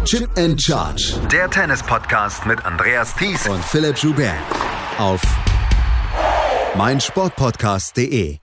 [0.06, 1.14] Chip and Charge.
[1.32, 4.36] Der Tennis-Podcast mit Andreas Thies und Philipp Joubert.
[4.98, 5.22] Auf
[6.76, 8.40] meinsportpodcast.de.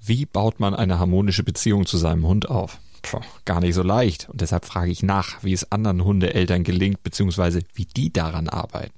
[0.00, 2.78] Wie baut man eine harmonische Beziehung zu seinem Hund auf?
[3.02, 4.28] Puh, gar nicht so leicht.
[4.30, 8.97] Und deshalb frage ich nach, wie es anderen Hundeeltern gelingt, beziehungsweise wie die daran arbeiten.